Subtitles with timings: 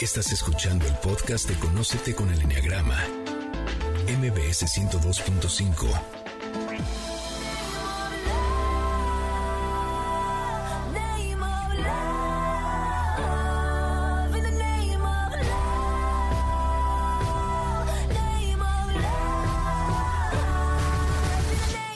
[0.00, 3.02] Estás escuchando el podcast de Conócete con el Enneagrama,
[4.06, 6.00] MBS 102.5.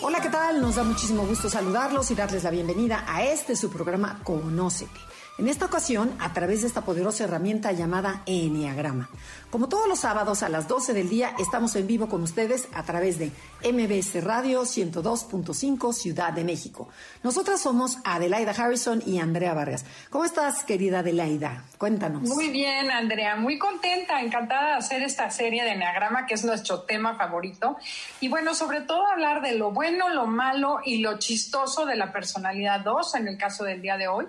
[0.01, 0.61] Hola, ¿qué tal?
[0.61, 5.12] Nos da muchísimo gusto saludarlos y darles la bienvenida a este su programa Conócete.
[5.39, 9.09] En esta ocasión, a través de esta poderosa herramienta llamada Enneagrama.
[9.51, 12.83] Como todos los sábados a las 12 del día, estamos en vivo con ustedes a
[12.83, 13.33] través de
[13.65, 16.91] MBS Radio 102.5 Ciudad de México.
[17.23, 19.87] Nosotras somos Adelaida Harrison y Andrea Vargas.
[20.11, 21.65] ¿Cómo estás, querida Adelaida?
[21.79, 22.23] Cuéntanos.
[22.25, 23.35] Muy bien, Andrea.
[23.35, 27.79] Muy contenta, encantada de hacer esta serie de Enneagrama, que es nuestro tema favorito.
[28.21, 32.13] Y bueno, sobre todo hablar de lo bueno, lo malo y lo chistoso de la
[32.13, 34.27] personalidad 2, en el caso del día de hoy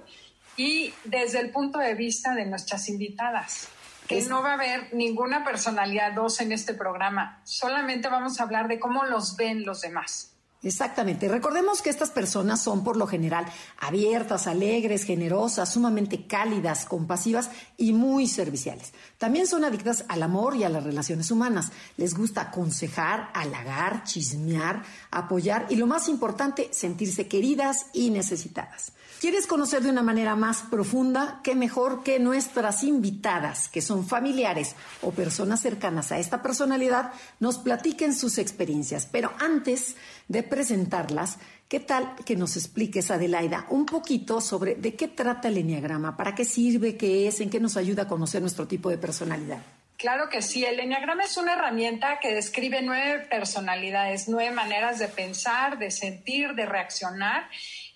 [0.58, 3.70] y desde el punto de vista de nuestras invitadas,
[4.08, 8.68] que no va a haber ninguna personalidad dos en este programa, solamente vamos a hablar
[8.68, 10.33] de cómo los ven los demás.
[10.64, 11.28] Exactamente.
[11.28, 13.46] Recordemos que estas personas son por lo general
[13.82, 18.94] abiertas, alegres, generosas, sumamente cálidas, compasivas y muy serviciales.
[19.18, 21.74] También son adictas al amor y a las relaciones humanas.
[21.98, 28.94] Les gusta aconsejar, halagar, chismear, apoyar y lo más importante, sentirse queridas y necesitadas.
[29.24, 31.40] ¿Quieres conocer de una manera más profunda?
[31.46, 37.58] ¿Qué mejor que nuestras invitadas, que son familiares o personas cercanas a esta personalidad, nos
[37.58, 39.08] platiquen sus experiencias?
[39.10, 39.96] Pero antes
[40.34, 41.38] de presentarlas,
[41.70, 46.34] ¿qué tal que nos expliques, Adelaida, un poquito sobre de qué trata el Enneagrama, para
[46.34, 49.60] qué sirve, qué es, en qué nos ayuda a conocer nuestro tipo de personalidad?
[49.96, 55.08] Claro que sí, el Enneagrama es una herramienta que describe nueve personalidades, nueve maneras de
[55.08, 57.48] pensar, de sentir, de reaccionar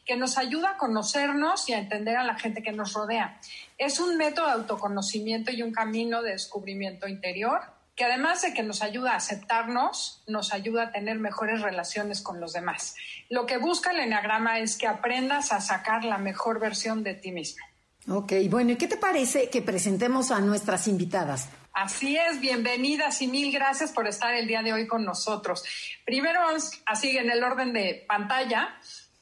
[0.06, 3.40] que nos ayuda a conocernos y a entender a la gente que nos rodea.
[3.78, 8.62] Es un método de autoconocimiento y un camino de descubrimiento interior que además de que
[8.62, 12.96] nos ayuda a aceptarnos, nos ayuda a tener mejores relaciones con los demás.
[13.28, 17.32] Lo que busca el Enneagrama es que aprendas a sacar la mejor versión de ti
[17.32, 17.66] mismo.
[18.08, 21.50] Ok, bueno, ¿y qué te parece que presentemos a nuestras invitadas?
[21.74, 25.64] Así es, bienvenidas y mil gracias por estar el día de hoy con nosotros.
[26.06, 26.40] Primero,
[26.86, 28.76] así en el orden de pantalla,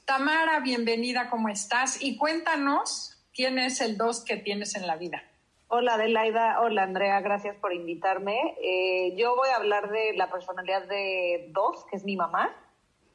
[0.03, 2.01] Tamara, bienvenida, ¿cómo estás?
[2.01, 5.23] Y cuéntanos quién es el dos que tienes en la vida.
[5.67, 8.55] Hola Adelaida, hola Andrea, gracias por invitarme.
[8.61, 12.55] Eh, yo voy a hablar de la personalidad de dos, que es mi mamá.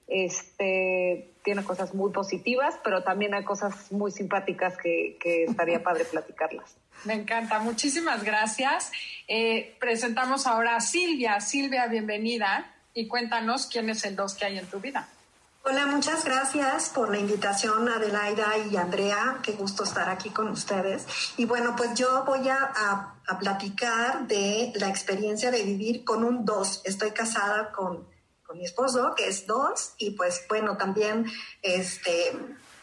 [0.08, 5.16] Este tiene cosas muy positivas, pero también hay cosas muy simpáticas que,
[5.48, 6.76] estaría padre platicarlas.
[7.04, 8.90] Me encanta, muchísimas gracias.
[9.28, 11.40] Eh, presentamos ahora a Silvia.
[11.40, 15.08] Silvia, bienvenida y cuéntanos quién es el dos que hay en tu vida.
[15.62, 19.40] Hola, muchas gracias por la invitación, Adelaida y Andrea.
[19.42, 21.06] Qué gusto estar aquí con ustedes.
[21.36, 26.80] Y bueno, pues yo voy a, platicar de la experiencia de vivir con un dos.
[26.84, 28.08] Estoy casada con,
[28.54, 31.30] mi esposo, que es dos, y pues bueno, también
[31.62, 32.36] este,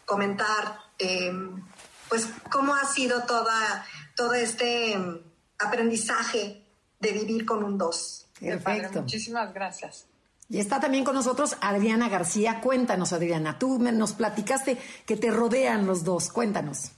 [0.05, 1.61] comentar em,
[2.07, 5.21] pues cómo ha sido toda, todo este em,
[5.59, 6.63] aprendizaje
[7.01, 8.27] de vivir con un dos.
[8.39, 9.01] Perfecto.
[9.01, 10.05] Muchísimas gracias.
[10.50, 12.62] Y está también con nosotros Adriana García.
[12.62, 16.31] Cuéntanos, Adriana, tú nos platicaste que te rodean los dos.
[16.31, 16.91] Cuéntanos.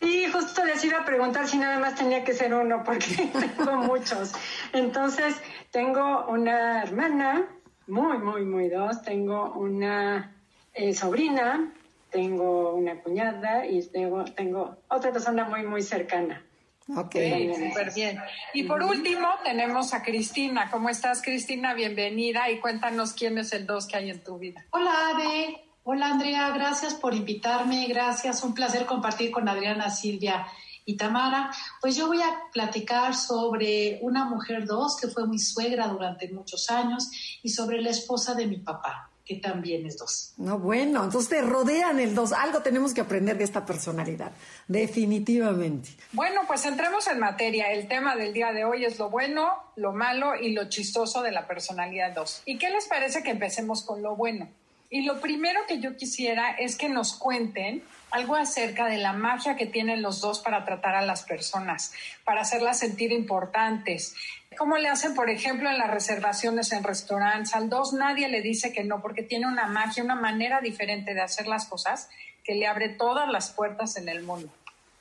[0.00, 3.76] Sí, justo les iba a preguntar si nada más tenía que ser uno, porque tengo
[3.76, 4.32] muchos.
[4.72, 5.36] Entonces,
[5.70, 7.46] tengo una hermana,
[7.86, 9.02] muy, muy, muy dos.
[9.02, 10.34] Tengo una
[10.72, 11.72] eh, sobrina,
[12.10, 16.42] tengo una cuñada y tengo, tengo otra persona muy, muy cercana.
[16.88, 17.16] Ok,
[17.56, 18.20] súper bien.
[18.52, 20.70] Y por último tenemos a Cristina.
[20.70, 21.72] ¿Cómo estás, Cristina?
[21.72, 24.66] Bienvenida y cuéntanos quién es el dos que hay en tu vida.
[24.70, 25.64] Hola, Ade.
[25.84, 26.50] Hola, Andrea.
[26.50, 27.86] Gracias por invitarme.
[27.86, 28.42] Gracias.
[28.42, 30.46] Un placer compartir con Adriana, Silvia
[30.84, 31.50] y Tamara.
[31.80, 36.68] Pues yo voy a platicar sobre una mujer dos que fue mi suegra durante muchos
[36.70, 37.10] años
[37.42, 40.34] y sobre la esposa de mi papá que también es dos.
[40.36, 42.32] No, bueno, entonces te rodean el dos.
[42.32, 44.32] Algo tenemos que aprender de esta personalidad,
[44.68, 45.90] definitivamente.
[46.12, 47.72] Bueno, pues entremos en materia.
[47.72, 51.32] El tema del día de hoy es lo bueno, lo malo y lo chistoso de
[51.32, 52.42] la personalidad dos.
[52.44, 54.48] ¿Y qué les parece que empecemos con lo bueno?
[54.90, 59.56] Y lo primero que yo quisiera es que nos cuenten algo acerca de la magia
[59.56, 61.92] que tienen los dos para tratar a las personas,
[62.24, 64.14] para hacerlas sentir importantes.
[64.56, 67.54] ¿Cómo le hacen, por ejemplo, en las reservaciones en restaurantes?
[67.54, 71.20] Al dos nadie le dice que no, porque tiene una magia, una manera diferente de
[71.20, 72.08] hacer las cosas
[72.42, 74.50] que le abre todas las puertas en el mundo.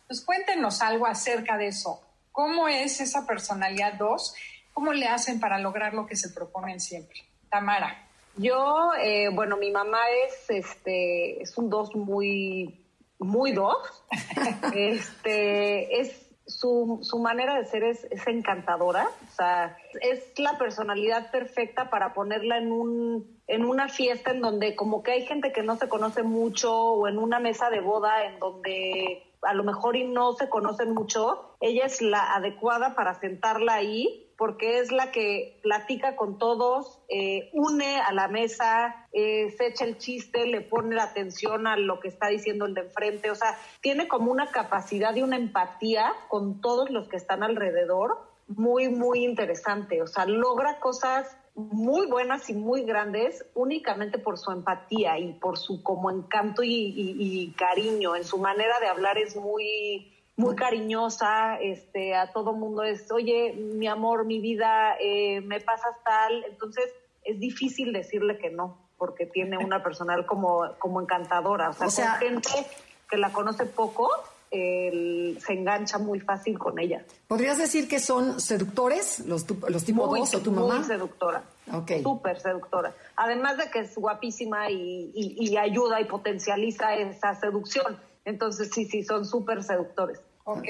[0.08, 2.02] Pues cuéntenos algo acerca de eso.
[2.32, 4.36] ¿Cómo es esa personalidad dos?
[4.74, 7.24] ¿Cómo le hacen para lograr lo que se proponen siempre?
[7.50, 8.08] Tamara.
[8.36, 12.84] Yo, eh, bueno, mi mamá es, este, es un dos muy,
[13.20, 13.78] muy dos.
[14.76, 21.32] este, es, su, su manera de ser es, es, encantadora, o sea, es la personalidad
[21.32, 25.64] perfecta para ponerla en un en una fiesta en donde como que hay gente que
[25.64, 29.96] no se conoce mucho o en una mesa de boda en donde a lo mejor
[29.96, 35.12] y no se conocen mucho, ella es la adecuada para sentarla ahí porque es la
[35.12, 40.62] que platica con todos, eh, une a la mesa, eh, se echa el chiste, le
[40.62, 44.32] pone la atención a lo que está diciendo el de enfrente, o sea, tiene como
[44.32, 50.08] una capacidad y una empatía con todos los que están alrededor muy, muy interesante, o
[50.08, 55.84] sea, logra cosas muy buenas y muy grandes únicamente por su empatía y por su
[55.84, 58.16] como encanto y cariño.
[58.16, 63.54] En su manera de hablar es muy muy cariñosa, este, a todo mundo es, oye,
[63.54, 66.86] mi amor, mi vida, eh, me pasas tal, entonces
[67.24, 72.50] es difícil decirle que no, porque tiene una personal como, como encantadora, o sea, gente
[73.10, 74.10] que la conoce poco,
[74.50, 77.04] se engancha muy fácil con ella.
[77.28, 80.76] ¿Podrías decir que son seductores, los, los tipo dos o tu mamá?
[80.76, 81.44] Muy seductora.
[81.72, 82.04] Okay.
[82.04, 82.94] Súper seductora.
[83.16, 89.04] Además de que es guapísima y, y ayuda y potencializa esa seducción entonces, sí, sí,
[89.04, 90.20] son súper seductores.
[90.46, 90.68] Ok.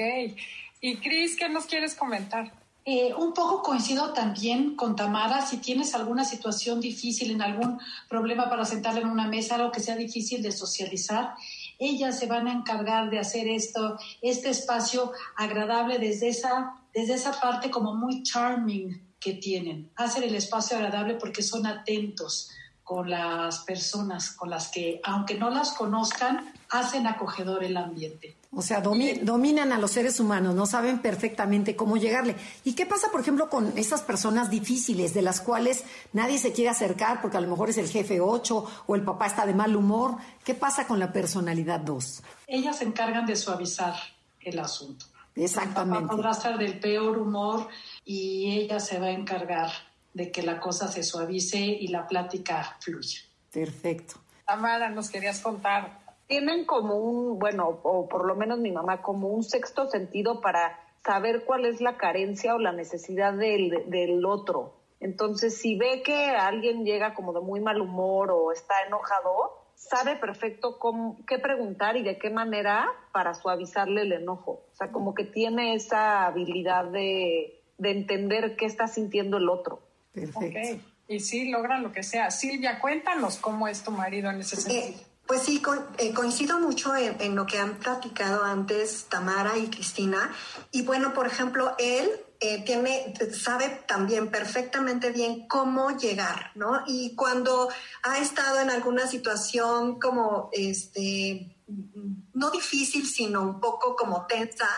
[0.80, 2.52] Y Cris, ¿qué nos quieres comentar?
[2.86, 7.80] Eh, un poco coincido también con Tamara, si tienes alguna situación difícil, en algún
[8.10, 11.34] problema para sentarla en una mesa, algo que sea difícil de socializar,
[11.78, 17.40] ellas se van a encargar de hacer esto, este espacio agradable desde esa, desde esa
[17.40, 19.90] parte como muy charming que tienen.
[19.96, 22.50] Hacen el espacio agradable porque son atentos
[22.82, 28.36] con las personas con las que, aunque no las conozcan, hacen acogedor el ambiente.
[28.56, 32.36] O sea, dominan a los seres humanos, no saben perfectamente cómo llegarle.
[32.62, 36.70] ¿Y qué pasa, por ejemplo, con esas personas difíciles de las cuales nadie se quiere
[36.70, 39.74] acercar porque a lo mejor es el jefe 8 o el papá está de mal
[39.74, 40.16] humor?
[40.44, 42.22] ¿Qué pasa con la personalidad 2?
[42.46, 43.94] Ellas se encargan de suavizar
[44.40, 45.06] el asunto.
[45.34, 45.98] Exactamente.
[45.98, 47.68] El papá podrá estar del peor humor
[48.04, 49.70] y ella se va a encargar
[50.12, 53.18] de que la cosa se suavice y la plática fluya.
[53.52, 54.14] Perfecto.
[54.46, 59.28] Amara, nos querías contar tienen como un, bueno, o por lo menos mi mamá, como
[59.28, 64.74] un sexto sentido para saber cuál es la carencia o la necesidad del, del otro.
[65.00, 70.16] Entonces, si ve que alguien llega como de muy mal humor o está enojado, sabe
[70.16, 74.64] perfecto cómo, qué preguntar y de qué manera para suavizarle el enojo.
[74.72, 79.82] O sea, como que tiene esa habilidad de, de entender qué está sintiendo el otro.
[80.12, 80.82] Perfecto.
[81.06, 82.30] Y sí, logran lo que sea.
[82.30, 85.13] Silvia, cuéntanos cómo es tu marido en ese eh, sentido.
[85.26, 85.62] Pues sí,
[85.96, 90.30] eh, coincido mucho en, lo que han platicado antes Tamara y Cristina.
[90.70, 92.10] Y bueno, por ejemplo, él
[92.40, 96.82] eh, tiene, sabe también perfectamente bien cómo llegar, ¿no?
[96.86, 97.70] Y cuando
[98.02, 104.68] ha estado en alguna situación como, este, no difícil, sino un poco como tensa,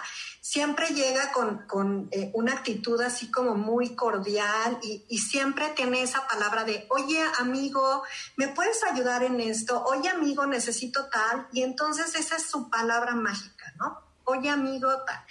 [0.41, 6.65] siempre llega con, eh, una actitud así como muy cordial y, siempre tiene esa palabra
[6.65, 8.03] de, oye amigo,
[8.37, 9.83] ¿me puedes ayudar en esto?
[9.85, 11.49] Oye amigo, necesito tal.
[11.53, 13.99] Y entonces esa es su palabra mágica, ¿no?
[14.25, 15.25] Oye amigo, tal.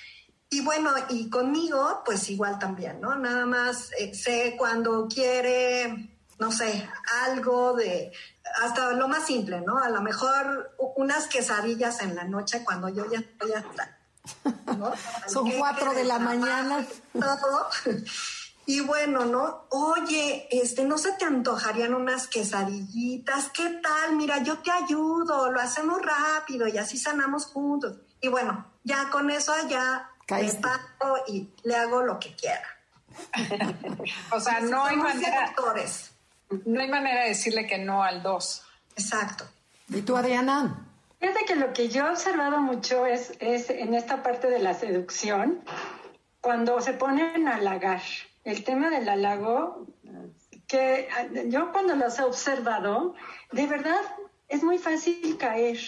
[0.49, 3.15] Y bueno, y conmigo, pues igual también, ¿no?
[3.15, 6.87] Nada más eh, sé cuando quiere, no sé,
[7.25, 8.11] algo de,
[8.61, 9.77] hasta lo más simple, ¿no?
[9.77, 13.95] A lo mejor unas quesadillas en la noche cuando yo ya estoy hasta
[15.27, 16.85] Son cuatro de la mañana.
[18.67, 19.67] Y bueno, ¿no?
[19.69, 23.51] Oye, este, ¿no se te antojarían unas quesadillitas?
[23.53, 24.15] ¿Qué tal?
[24.15, 27.97] Mira, yo te ayudo, lo hacemos rápido y así sanamos juntos.
[28.21, 32.67] Y bueno, ya con eso ya me pago y le hago lo que quiera.
[34.31, 35.53] o sea, no hay manera.
[36.65, 38.63] No hay manera de decirle que no al dos.
[38.95, 39.45] Exacto.
[39.89, 40.87] ¿Y tú, Adriana?
[41.19, 44.73] Fíjate que lo que yo he observado mucho es, es en esta parte de la
[44.73, 45.61] seducción,
[46.41, 48.01] cuando se ponen a halagar.
[48.43, 49.87] El tema del halago,
[50.67, 51.09] que
[51.47, 53.15] yo cuando los he observado,
[53.51, 54.01] de verdad
[54.47, 55.79] es muy fácil caer.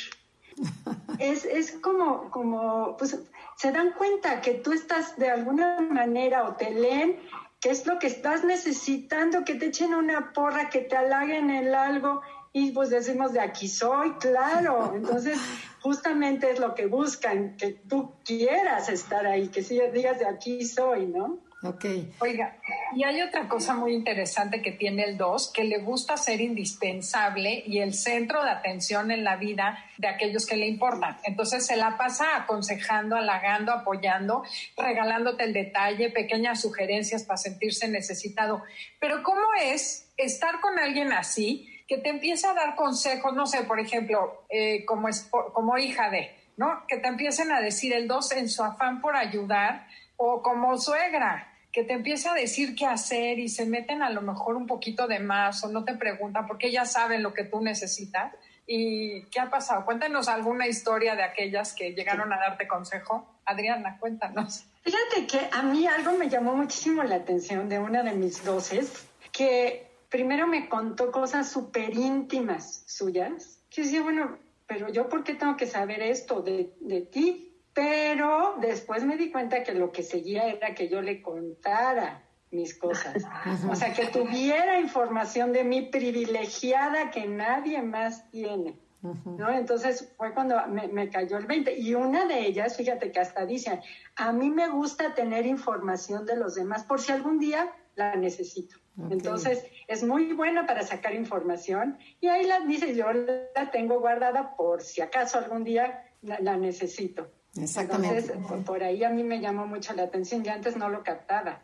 [1.19, 3.17] Es, es como, como, pues
[3.55, 7.19] se dan cuenta que tú estás de alguna manera o te leen
[7.59, 11.73] qué es lo que estás necesitando, que te echen una porra, que te halaguen el
[11.73, 12.21] algo
[12.53, 14.93] y pues decimos de aquí soy, claro.
[14.95, 15.37] Entonces,
[15.81, 20.65] justamente es lo que buscan, que tú quieras estar ahí, que si digas de aquí
[20.65, 21.39] soy, ¿no?
[21.63, 21.85] Ok.
[22.19, 22.55] Oiga,
[22.95, 27.63] y hay otra cosa muy interesante que tiene el 2, que le gusta ser indispensable
[27.65, 31.17] y el centro de atención en la vida de aquellos que le importan.
[31.23, 34.43] Entonces se la pasa aconsejando, halagando, apoyando,
[34.77, 38.61] regalándote el detalle, pequeñas sugerencias para sentirse necesitado.
[38.99, 41.73] Pero ¿cómo es estar con alguien así?
[41.87, 45.07] que te empieza a dar consejos, no sé, por ejemplo, eh, como,
[45.53, 46.85] como hija de, ¿no?
[46.85, 49.86] Que te empiecen a decir el dos en su afán por ayudar
[50.17, 54.21] o como suegra, que te empiece a decir qué hacer y se meten a lo
[54.21, 57.61] mejor un poquito de más o no te preguntan porque ya saben lo que tú
[57.61, 58.33] necesitas.
[58.65, 59.85] ¿Y qué ha pasado?
[59.85, 63.39] Cuéntanos alguna historia de aquellas que llegaron a darte consejo.
[63.45, 64.65] Adriana, cuéntanos.
[64.81, 69.07] Fíjate que a mí algo me llamó muchísimo la atención de una de mis doces,
[69.31, 73.59] que primero me contó cosas súper íntimas suyas.
[73.71, 77.56] Yo decía, bueno, pero yo por qué tengo que saber esto de, de ti?
[77.77, 82.73] Pero después me di cuenta que lo que seguía era que yo le contara mis
[82.75, 83.23] cosas.
[83.69, 88.79] O sea, que tuviera información de mí privilegiada que nadie más tiene.
[89.03, 89.51] ¿no?
[89.51, 91.77] Entonces fue cuando me, cayó el 20.
[91.77, 93.79] Y una de ellas, fíjate que hasta dicen,
[94.15, 98.77] a mí me gusta tener información de los demás por si algún día la necesito.
[99.11, 104.55] Entonces es muy buena para sacar información y ahí la dice, yo la tengo guardada
[104.55, 107.29] por si acaso algún día la necesito.
[107.57, 108.33] Exactamente.
[108.33, 111.59] Entonces, por ahí a mí me llamó mucho la atención, ya antes no lo captaba.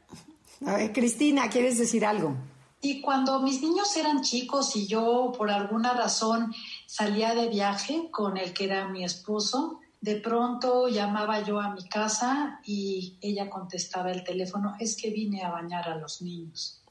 [0.66, 2.36] A ver, Cristina, ¿quieres decir algo?
[2.82, 6.54] Y cuando mis niños eran chicos y yo por alguna razón
[6.86, 11.88] salía de viaje con el que era mi esposo, de pronto llamaba yo a mi
[11.88, 16.82] casa y ella contestaba el teléfono, es que vine a bañar a los niños.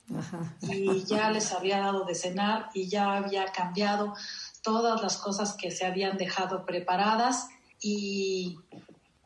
[0.62, 4.14] Y ya les había dado de cenar y ya había cambiado
[4.62, 7.49] todas las cosas que se habían dejado preparadas
[7.82, 8.59] y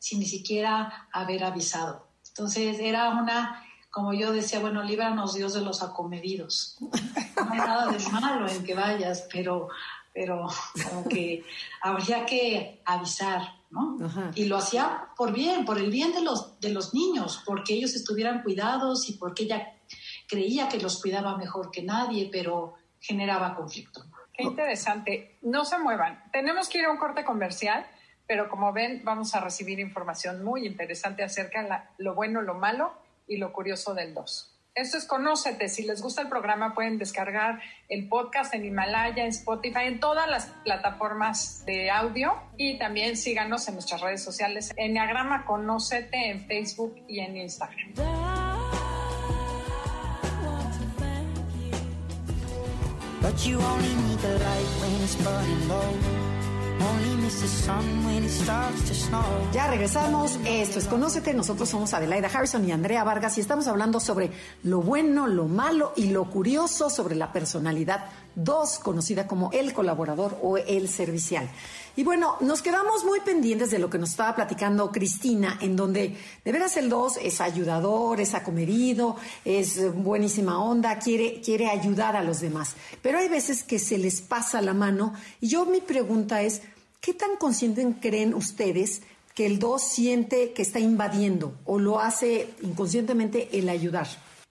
[0.06, 2.06] sin ni siquiera haber avisado.
[2.28, 6.76] Entonces era una, como yo decía, bueno, líbranos Dios de los acomedidos.
[6.80, 9.68] No hay nada de malo en que vayas, pero,
[10.14, 10.46] pero
[10.88, 11.44] como que
[11.82, 13.98] habría que avisar, ¿no?
[14.36, 17.94] Y lo hacía por bien, por el bien de los, de los niños, porque ellos
[17.96, 19.72] estuvieran cuidados y porque ella
[20.28, 24.04] creía que los cuidaba mejor que nadie, pero generaba conflicto.
[24.32, 25.38] Qué interesante.
[25.42, 26.22] No se muevan.
[26.30, 27.86] Tenemos que ir a un corte comercial
[28.26, 32.92] pero como ven, vamos a recibir información muy interesante acerca de lo bueno, lo malo
[33.26, 34.52] y lo curioso del 2.
[34.76, 35.70] Esto es Conócete.
[35.70, 40.28] Si les gusta el programa, pueden descargar el podcast en Himalaya, en Spotify, en todas
[40.28, 42.34] las plataformas de audio.
[42.58, 44.74] Y también síganos en nuestras redes sociales.
[44.76, 47.94] Enneagrama Conócete en Facebook y en Instagram.
[59.52, 60.38] Ya regresamos.
[60.44, 61.32] Esto es Conócete.
[61.32, 64.30] Nosotros somos Adelaida Harrison y Andrea Vargas y estamos hablando sobre
[64.62, 70.38] lo bueno, lo malo y lo curioso sobre la personalidad 2, conocida como el colaborador
[70.42, 71.48] o el servicial.
[71.98, 76.14] Y bueno, nos quedamos muy pendientes de lo que nos estaba platicando Cristina, en donde
[76.44, 82.22] de veras el 2 es ayudador, es acomedido, es buenísima onda, quiere, quiere ayudar a
[82.22, 82.76] los demás.
[83.00, 86.60] Pero hay veces que se les pasa la mano y yo mi pregunta es,
[87.00, 89.00] ¿qué tan conscientes creen ustedes
[89.34, 94.06] que el 2 siente que está invadiendo o lo hace inconscientemente el ayudar?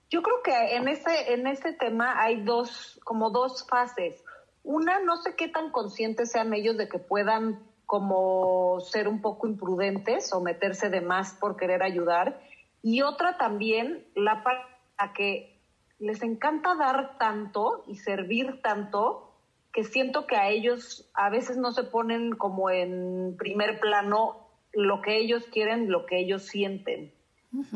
[0.09, 4.24] Yo creo que en este, en este tema hay dos, como dos fases.
[4.65, 9.47] Una, no sé qué tan conscientes sean ellos de que puedan como ser un poco
[9.47, 12.41] imprudentes o meterse de más por querer ayudar.
[12.81, 14.65] Y otra también, la parte
[14.97, 15.59] a que
[15.99, 19.31] les encanta dar tanto y servir tanto
[19.71, 25.01] que siento que a ellos a veces no se ponen como en primer plano lo
[25.01, 27.13] que ellos quieren, lo que ellos sienten.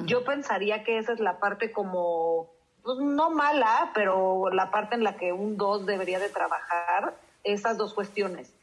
[0.06, 2.50] Yo pensaría que esa es la parte como
[2.84, 7.78] pues, no mala, pero la parte en la que un dos debería de trabajar, esas
[7.78, 8.54] dos cuestiones.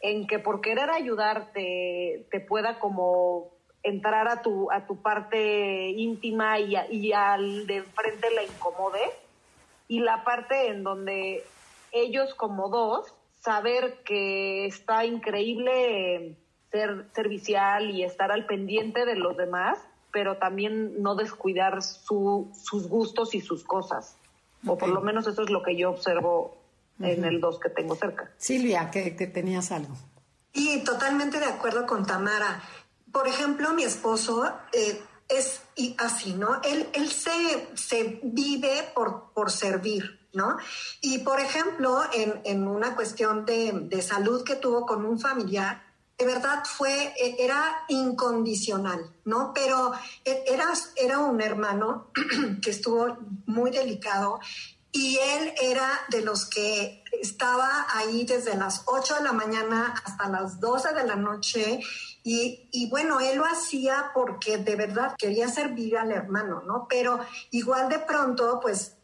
[0.00, 3.50] En que por querer ayudarte te pueda como
[3.82, 9.00] entrar a tu, a tu parte íntima y, y al de enfrente la incomode.
[9.86, 11.44] Y la parte en donde
[11.92, 16.36] ellos como dos, saber que está increíble
[16.72, 19.78] ser servicial y estar al pendiente de los demás,
[20.14, 24.16] pero también no descuidar sus gustos y sus cosas.
[24.64, 26.56] O por lo menos eso es lo que yo observo
[27.00, 28.30] en el 2 que tengo cerca.
[28.36, 29.92] Silvia, que, tenías algo.
[30.52, 32.62] Y totalmente de acuerdo con Tamara.
[33.10, 35.62] Por ejemplo, mi esposo eh, es
[35.98, 36.62] así, ¿no?
[36.62, 40.58] Él, él se, se vive por, por servir, ¿no?
[41.00, 45.82] Y por ejemplo, en, en una cuestión de, de, salud que tuvo con un familiar,
[46.24, 49.52] de verdad fue, e, era incondicional, ¿no?
[49.52, 49.92] Pero
[50.24, 52.10] e, era, era un hermano
[52.62, 54.40] que estuvo muy delicado
[54.90, 60.28] y él era de los que estaba ahí desde las 8 de la mañana hasta
[60.28, 61.80] las 12 de la noche
[62.22, 66.86] y, y, bueno, él lo hacía porque de verdad quería servir al hermano, ¿no?
[66.88, 68.96] Pero igual de pronto, pues,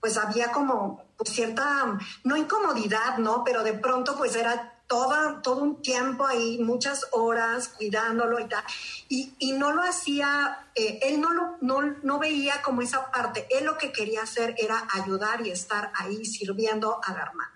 [0.00, 3.42] pues había como pues, cierta, no incomodidad, ¿no?
[3.42, 8.64] Pero de pronto pues era todo, todo un tiempo ahí, muchas horas cuidándolo y tal.
[9.08, 13.46] Y, y no lo hacía, eh, él no, lo, no, no veía como esa parte.
[13.50, 17.52] Él lo que quería hacer era ayudar y estar ahí sirviendo a la hermana.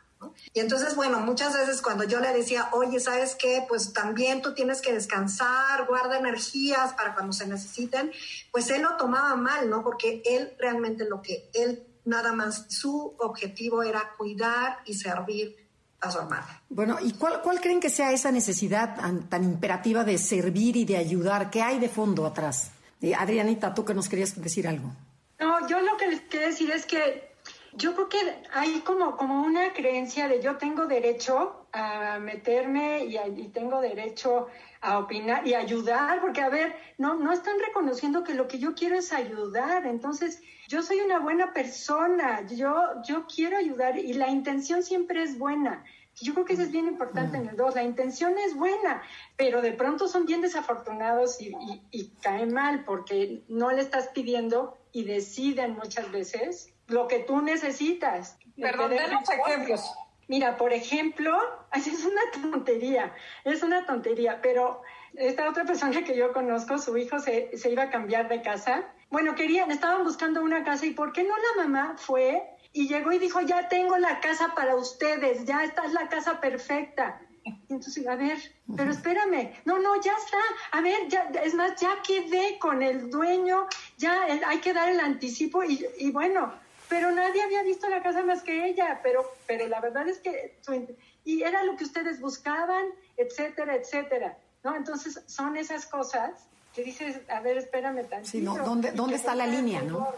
[0.53, 3.65] Y entonces, bueno, muchas veces cuando yo le decía, oye, ¿sabes qué?
[3.67, 8.13] Pues también tú tienes que descansar, guarda energías para cuando se necesiten,
[8.53, 9.83] pues él lo tomaba mal, ¿no?
[9.83, 15.60] Porque él realmente lo que él nada más, su objetivo era cuidar y servir
[16.01, 16.63] a su hermana.
[16.69, 20.85] Bueno, ¿y cuál, cuál creen que sea esa necesidad tan, tan, imperativa de servir y
[20.85, 21.51] de ayudar?
[21.51, 22.71] ¿Qué hay de fondo atrás?
[23.03, 24.91] Eh, Adrianita, tú que nos querías decir algo.
[25.39, 27.31] No, yo lo que les quiero decir es que
[27.75, 28.19] yo creo que
[28.53, 34.49] hay como, como una creencia de yo tengo derecho a meterme y, y, tengo derecho
[34.81, 38.75] a opinar y ayudar, porque a ver, no, no están reconociendo que lo que yo
[38.75, 39.87] quiero es ayudar.
[39.87, 42.75] Entonces, yo soy una buena persona, yo,
[43.05, 45.85] yo quiero ayudar y la intención siempre es buena.
[46.21, 47.75] Yo creo que eso es bien importante en el 2.
[47.75, 49.03] La intención es buena,
[49.37, 54.09] pero de pronto son bien desafortunados y, y, y caen mal porque no le estás
[54.09, 58.39] pidiendo y deciden muchas veces lo que tú necesitas.
[58.61, 59.95] Perdón, den los ejemplos.
[60.31, 61.37] Mira, por ejemplo,
[61.75, 64.81] es una tontería, es una tontería, pero
[65.15, 68.85] esta otra persona que yo conozco, su hijo se, se iba a cambiar de casa.
[69.11, 73.11] Bueno, querían, estaban buscando una casa y ¿por qué no la mamá fue y llegó
[73.11, 77.21] y dijo, ya tengo la casa para ustedes, ya esta es la casa perfecta?
[77.69, 78.39] Entonces, a ver,
[78.77, 80.39] pero espérame, no, no, ya está,
[80.71, 83.67] a ver, ya, es más, ya quedé con el dueño,
[83.99, 86.53] ya hay que dar el anticipo y, y bueno,
[86.91, 90.59] pero nadie había visto la casa más que ella, pero, pero la verdad es que,
[91.25, 92.85] y era lo que ustedes buscaban,
[93.17, 94.75] etcétera, etcétera, ¿no?
[94.75, 98.31] Entonces son esas cosas que dices, a ver, espérame tantito.
[98.31, 100.13] Sí, no, ¿dónde, dónde está la línea, no?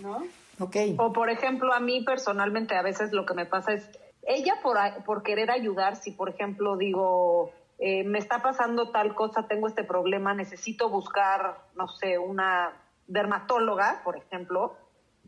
[0.00, 0.26] ¿no?
[0.60, 0.96] Okay.
[0.98, 3.88] O por ejemplo, a mí personalmente a veces lo que me pasa es,
[4.26, 9.46] ella por, por querer ayudar, si por ejemplo digo, eh, me está pasando tal cosa,
[9.48, 12.72] tengo este problema, necesito buscar, no sé, una
[13.06, 14.76] dermatóloga, por ejemplo,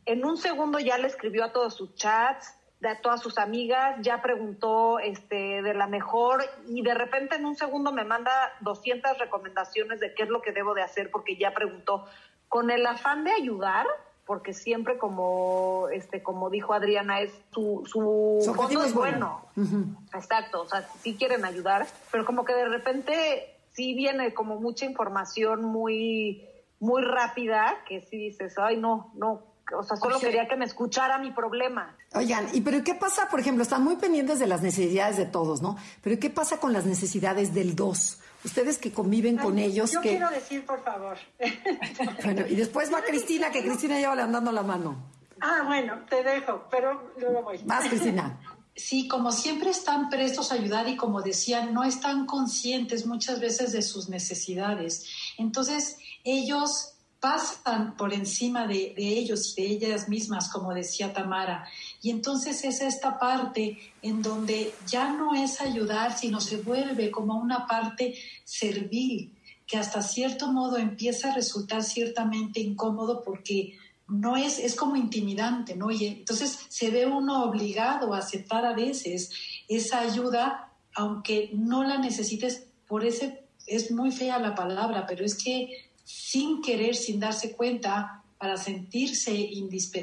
[0.07, 4.23] en un segundo ya le escribió a todos sus chats, a todas sus amigas, ya
[4.23, 10.01] preguntó este, de la mejor y de repente en un segundo me manda 200 recomendaciones
[10.01, 12.07] de qué es lo que debo de hacer porque ya preguntó
[12.49, 13.87] con el afán de ayudar,
[14.31, 19.71] porque siempre como este como dijo Adriana es su su, su fondo es bueno, bueno.
[19.73, 20.17] Uh -huh.
[20.17, 24.85] exacto o sea sí quieren ayudar pero como que de repente sí viene como mucha
[24.85, 26.47] información muy
[26.79, 29.43] muy rápida que sí dices ay no no
[29.75, 31.97] o sea, solo o sea, quería que me escuchara mi problema.
[32.15, 35.63] Oigan, ¿y pero qué pasa, por ejemplo, están muy pendientes de las necesidades de todos,
[35.63, 35.77] ¿no?
[36.03, 38.19] Pero ¿qué pasa con las necesidades del dos?
[38.45, 39.93] Ustedes que conviven Ay, con ellos.
[39.93, 40.11] Yo que...
[40.11, 41.19] quiero decir, por favor.
[42.25, 44.97] bueno, y después va Cristina, que Cristina lleva dando la mano.
[45.41, 47.59] Ah, bueno, te dejo, pero luego voy.
[47.65, 48.39] Más, Cristina.
[48.77, 53.73] Sí, como siempre están prestos a ayudar y como decían, no están conscientes muchas veces
[53.73, 55.07] de sus necesidades.
[55.37, 61.67] Entonces, ellos pasan por encima de, de, ellos de ellas mismas, como decía Tamara.
[62.01, 67.37] Y entonces es esta parte en donde ya no es ayudar, sino se vuelve como
[67.37, 73.75] una parte servil, que hasta cierto modo empieza a resultar ciertamente incómodo porque
[74.09, 75.91] no es, es como intimidante, ¿no?
[75.91, 79.31] Y entonces se ve uno obligado a aceptar a veces
[79.69, 85.37] esa ayuda, aunque no la necesites por ese, es muy fea la palabra, pero es
[85.37, 89.51] que sin querer, sin darse cuenta, para sentirse,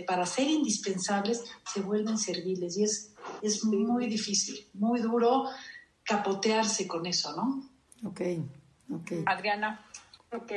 [0.05, 2.77] para ser indispensables, se vuelven serviles.
[2.77, 5.45] Y es, es muy difícil, muy duro
[6.03, 7.67] capotearse con eso, ¿no?
[8.07, 8.21] Ok,
[8.93, 9.12] ok.
[9.25, 9.83] Adriana.
[10.31, 10.51] Ok.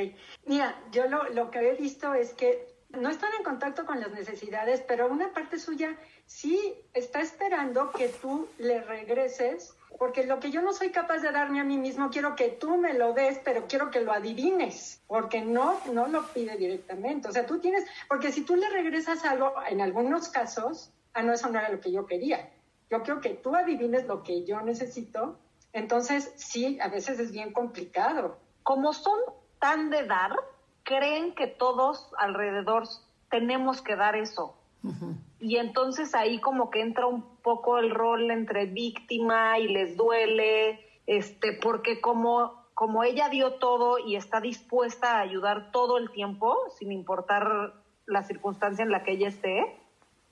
[0.46, 4.12] Mira, yo lo, lo que he visto es que no están en contacto con las
[4.12, 10.50] necesidades, pero una parte suya sí está esperando que tú le regreses porque lo que
[10.50, 13.38] yo no soy capaz de darme a mí mismo, quiero que tú me lo des,
[13.44, 17.28] pero quiero que lo adivines, porque no, no lo pide directamente.
[17.28, 21.32] O sea, tú tienes, porque si tú le regresas algo, en algunos casos, ah, no,
[21.32, 22.50] eso no era lo que yo quería.
[22.90, 25.38] Yo quiero que tú adivines lo que yo necesito.
[25.72, 28.38] Entonces, sí, a veces es bien complicado.
[28.62, 29.18] Como son
[29.60, 30.34] tan de dar,
[30.82, 32.84] creen que todos alrededor
[33.30, 34.56] tenemos que dar eso.
[34.82, 35.16] Uh -huh.
[35.40, 40.86] Y entonces ahí como que entra un poco el rol entre víctima y les duele,
[41.06, 46.56] este, porque como, como ella dio todo y está dispuesta a ayudar todo el tiempo,
[46.78, 47.74] sin importar
[48.06, 49.76] la circunstancia en la que ella esté,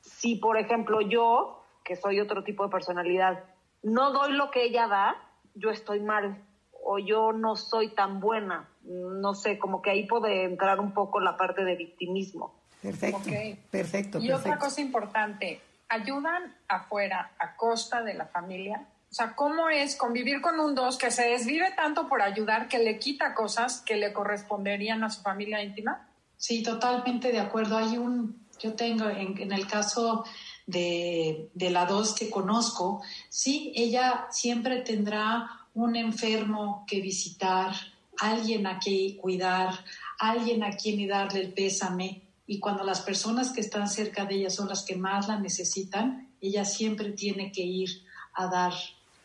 [0.00, 3.44] si por ejemplo yo, que soy otro tipo de personalidad,
[3.82, 5.16] no doy lo que ella da,
[5.54, 6.44] yo estoy mal
[6.84, 11.20] o yo no soy tan buena, no sé, como que ahí puede entrar un poco
[11.20, 12.57] la parte de victimismo.
[12.82, 13.58] Perfecto, okay.
[13.70, 14.18] perfecto.
[14.18, 14.36] Y perfecto.
[14.36, 18.86] otra cosa importante, ayudan afuera a costa de la familia.
[19.10, 22.78] O sea, ¿cómo es convivir con un dos que se desvive tanto por ayudar que
[22.78, 26.06] le quita cosas que le corresponderían a su familia íntima?
[26.36, 27.78] Sí, totalmente de acuerdo.
[27.78, 30.24] Hay un, yo tengo en, en el caso
[30.66, 37.72] de, de, la dos que conozco, sí, ella siempre tendrá un enfermo que visitar,
[38.18, 39.72] alguien a quien cuidar,
[40.18, 42.27] alguien a quien darle el pésame.
[42.48, 46.28] Y cuando las personas que están cerca de ella son las que más la necesitan,
[46.40, 47.90] ella siempre tiene que ir
[48.34, 48.72] a dar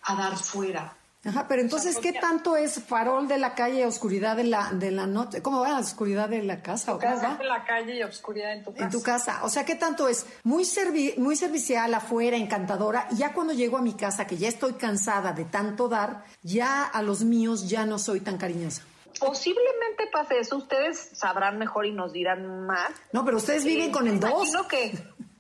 [0.03, 0.95] a dar fuera.
[1.25, 5.07] Ajá, pero entonces, ¿qué tanto es farol de la calle, oscuridad de la, de la
[5.07, 5.41] noche?
[5.41, 5.79] ¿Cómo va?
[5.79, 6.93] ¿Oscuridad de la casa?
[6.93, 8.83] ¿o casa de la calle y oscuridad en tu casa.
[8.83, 9.39] En tu casa.
[9.43, 10.25] O sea, ¿qué tanto es?
[10.43, 13.07] Muy, servi muy servicial afuera, encantadora.
[13.11, 16.83] Y ya cuando llego a mi casa, que ya estoy cansada de tanto dar, ya
[16.83, 18.81] a los míos ya no soy tan cariñosa.
[19.19, 20.57] Posiblemente pase eso.
[20.57, 22.91] Ustedes sabrán mejor y nos dirán más.
[23.11, 24.29] No, pero ustedes viven con el 2.
[24.29, 24.91] Imagino que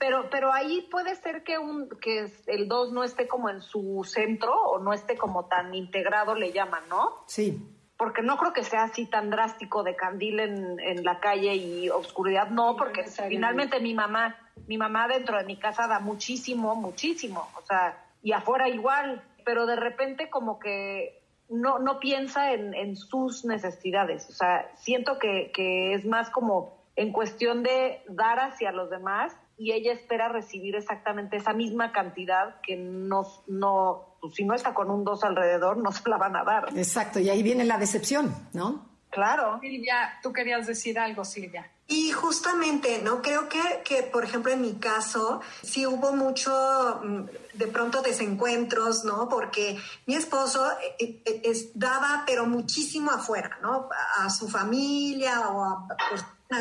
[0.03, 4.03] pero, pero ahí puede ser que, un, que el 2 no esté como en su
[4.03, 7.23] centro o no esté como tan integrado, le llaman, ¿no?
[7.25, 7.65] Sí.
[7.95, 11.89] Porque no creo que sea así tan drástico de candil en, en la calle y
[11.89, 14.35] oscuridad, no, porque finalmente mi mamá,
[14.67, 19.65] mi mamá dentro de mi casa da muchísimo, muchísimo, o sea, y afuera igual, pero
[19.65, 25.51] de repente como que no, no piensa en, en sus necesidades, o sea, siento que,
[25.53, 30.75] que es más como en cuestión de dar hacia los demás y ella espera recibir
[30.75, 35.77] exactamente esa misma cantidad que no, no pues, si no está con un dos alrededor,
[35.77, 36.69] no se la van a dar.
[36.75, 38.89] Exacto, y ahí viene la decepción, ¿no?
[39.09, 39.59] Claro.
[39.61, 41.69] Silvia, tú querías decir algo, Silvia.
[41.87, 43.21] Y justamente, ¿no?
[43.21, 49.03] Creo que, que, por ejemplo, en mi caso, sí hubo mucho, mm, de pronto, desencuentros,
[49.03, 49.29] ¿no?
[49.29, 53.89] Porque mi esposo eh, eh, es, daba, pero muchísimo afuera, ¿no?
[54.17, 55.87] A su familia o a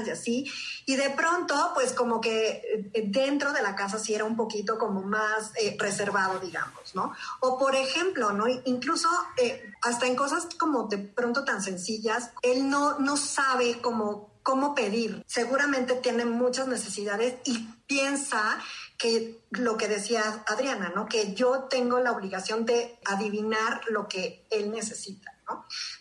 [0.01, 0.51] y así.
[0.87, 4.79] Y de pronto, pues como que eh, dentro de la casa sí era un poquito
[4.79, 7.13] como más eh, reservado, digamos, ¿no?
[7.41, 8.47] O por ejemplo, ¿no?
[8.65, 14.31] Incluso eh, hasta en cosas como de pronto tan sencillas, él no, no sabe cómo,
[14.43, 15.23] cómo pedir.
[15.27, 18.59] Seguramente tiene muchas necesidades y piensa
[19.03, 21.07] que lo que decía Adriana, ¿no?
[21.07, 25.33] Que yo tengo la obligación de adivinar lo que él necesita.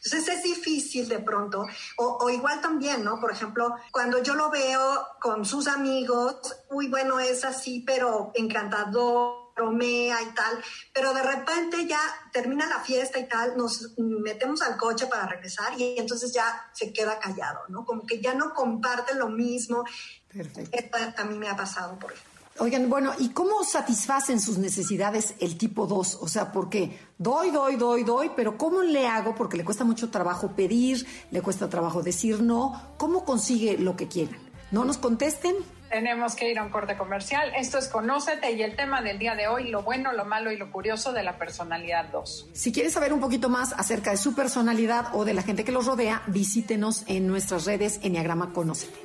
[0.04, 1.66] Entonces es difícil de pronto,
[1.98, 3.20] o, igual también, ¿no?
[3.20, 6.36] Por ejemplo, cuando yo lo veo con sus amigos,
[6.70, 12.00] uy, bueno, es así, pero encantador, bromea y tal, pero de repente ya
[12.32, 16.94] termina la fiesta y tal, nos metemos al coche para regresar y entonces ya se
[16.94, 17.84] queda callado, ¿no?
[17.84, 19.84] Como que ya no comparte lo mismo.
[20.32, 20.98] Perfecto.
[21.18, 22.31] a mí me ha pasado, por ejemplo.
[22.62, 26.20] Oigan, bueno, ¿y cómo satisfacen sus necesidades el tipo 2?
[26.22, 29.34] O sea, porque doy, doy, doy, doy, pero ¿cómo le hago?
[29.34, 32.80] Porque le cuesta mucho trabajo pedir, le cuesta trabajo decir no.
[32.98, 34.38] ¿Cómo consigue lo que quieran?
[34.70, 35.56] ¿No nos contesten?
[35.90, 37.52] Tenemos que ir a un corte comercial.
[37.58, 40.58] Esto es Conócete y el tema del día de hoy, lo bueno, lo malo y
[40.58, 42.50] lo curioso de la personalidad 2.
[42.54, 45.72] Si quieres saber un poquito más acerca de su personalidad o de la gente que
[45.72, 49.00] los rodea, visítenos en nuestras redes Enneagrama Conócete.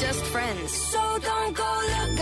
[0.00, 0.72] Just friends.
[0.72, 2.19] So don't go look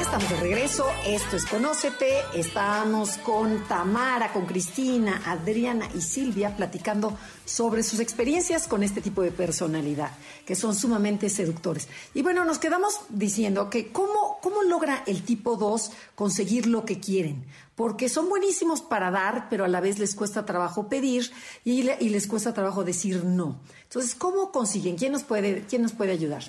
[0.00, 0.86] estamos de regreso.
[1.06, 2.20] Esto es Conócete.
[2.34, 9.22] Estamos con Tamara, con Cristina, Adriana y Silvia platicando sobre sus experiencias con este tipo
[9.22, 10.10] de personalidad,
[10.44, 11.88] que son sumamente seductores.
[12.14, 17.00] Y bueno, nos quedamos diciendo que cómo, cómo logra el tipo 2 conseguir lo que
[17.00, 21.30] quieren, porque son buenísimos para dar, pero a la vez les cuesta trabajo pedir
[21.64, 23.60] y, les cuesta trabajo decir no.
[23.84, 24.96] Entonces, ¿cómo consiguen?
[24.96, 26.42] ¿Quién nos puede, quién nos puede ayudar?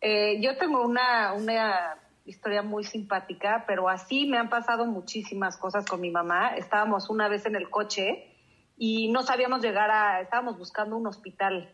[0.00, 1.96] Eh, yo tengo una, una
[2.28, 6.56] historia muy simpática, pero así me han pasado muchísimas cosas con mi mamá.
[6.56, 8.34] Estábamos una vez en el coche
[8.76, 11.72] y no sabíamos llegar a, estábamos buscando un hospital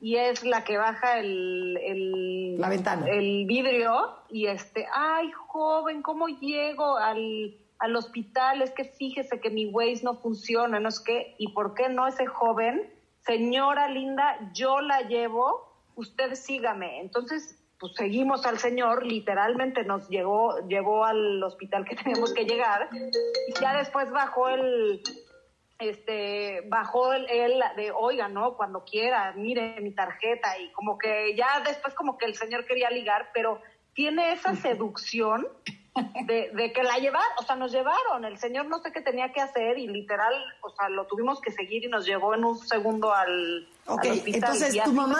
[0.00, 3.06] y es la que baja el, el, la ventana.
[3.08, 8.62] el vidrio y este, ay joven, ¿cómo llego al, al hospital?
[8.62, 12.06] Es que fíjese que mi Waze no funciona, no es que, ¿y por qué no
[12.06, 12.92] ese joven?
[13.20, 17.00] Señora linda, yo la llevo, usted sígame.
[17.00, 22.88] Entonces, pues seguimos al señor, literalmente nos llegó, llevó al hospital que teníamos que llegar,
[22.92, 25.02] y ya después bajó el,
[25.78, 27.26] este, bajó él,
[27.76, 28.56] de, oiga, ¿no?
[28.56, 32.90] Cuando quiera, mire mi tarjeta y como que ya después como que el señor quería
[32.90, 33.60] ligar, pero
[33.92, 35.46] tiene esa seducción
[36.24, 39.32] de, de, que la llevaron, o sea, nos llevaron, el señor no sé qué tenía
[39.32, 42.58] que hacer y literal, o sea, lo tuvimos que seguir y nos llevó en un
[42.58, 45.18] segundo al, Ok, entonces tu mamá,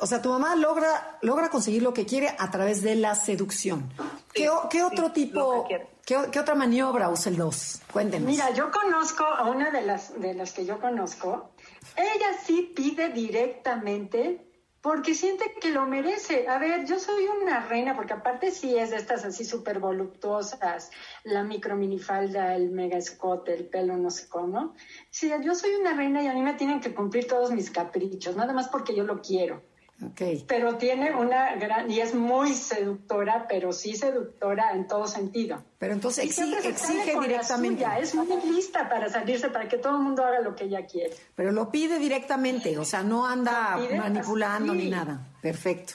[0.00, 3.88] o sea, tu mamá logra, logra conseguir lo que quiere a través de la seducción.
[4.32, 4.48] ¿Qué,
[4.82, 5.66] otro tipo,
[6.04, 7.82] qué, otra maniobra usa el 2?
[7.92, 8.28] Cuéntenos.
[8.28, 11.50] Mira, yo conozco a una de las, de las que yo conozco,
[11.96, 14.47] Ella sí pide directamente
[14.88, 16.48] porque siente que lo merece.
[16.48, 20.90] A ver, yo soy una reina, porque aparte sí es de estas así súper voluptuosas,
[21.24, 24.74] la micro minifalda, el mega escote, el pelo no sé cómo.
[25.10, 28.34] Sí, yo soy una reina y a mí me tienen que cumplir todos mis caprichos,
[28.34, 29.62] nada más porque yo lo quiero.
[30.00, 30.44] Okay.
[30.46, 35.64] Pero tiene una gran, y es muy seductora, pero sí seductora en todo sentido.
[35.78, 37.84] Pero entonces exige, exige directamente.
[38.00, 41.16] es muy lista para salirse, para que todo el mundo haga lo que ella quiere.
[41.34, 45.20] Pero lo pide directamente, o sea, no anda manipulando ni nada.
[45.42, 45.94] Perfecto.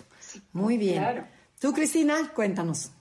[0.51, 1.25] Muy bien.
[1.59, 2.91] Tú, Cristina, cuéntanos.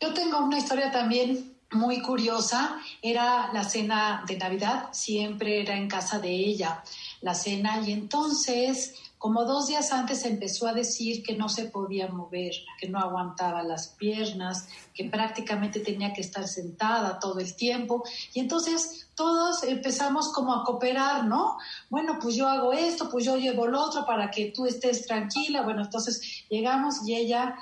[0.00, 2.78] Yo tengo una historia también muy curiosa.
[3.00, 6.82] Era la cena de Navidad, siempre era en casa de ella
[7.20, 12.06] la cena y entonces como dos días antes empezó a decir que no se podía
[12.06, 18.04] mover, que no aguantaba las piernas, que prácticamente tenía que estar sentada todo el tiempo.
[18.32, 21.58] Y entonces todos empezamos como a cooperar, ¿no?
[21.90, 25.62] Bueno, pues yo hago esto, pues yo llevo lo otro para que tú estés tranquila.
[25.62, 27.56] Bueno, entonces llegamos y ella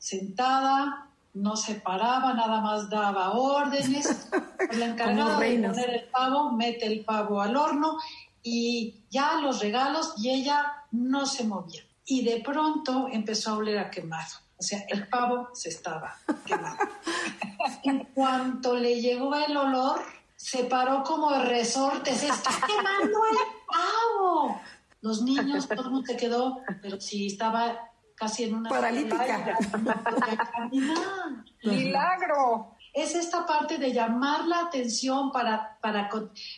[0.00, 4.28] sentada, no se paraba, nada más daba órdenes.
[4.76, 7.98] La encargada de poner el pavo, mete el pavo al horno
[8.42, 11.82] y ya los regalos y ella no se movía.
[12.04, 14.34] Y de pronto empezó a oler a quemado.
[14.56, 16.84] O sea, el pavo se estaba quemando.
[17.84, 20.00] en cuanto le llegó el olor,
[20.34, 22.14] se paró como de resorte.
[22.14, 24.60] Se está quemando el pavo.
[25.00, 28.70] Los niños, todo el mundo se quedó, pero sí estaba casi en una...
[28.70, 29.58] Paralítica.
[31.62, 36.08] Milagro es esta parte de llamar la atención para, para,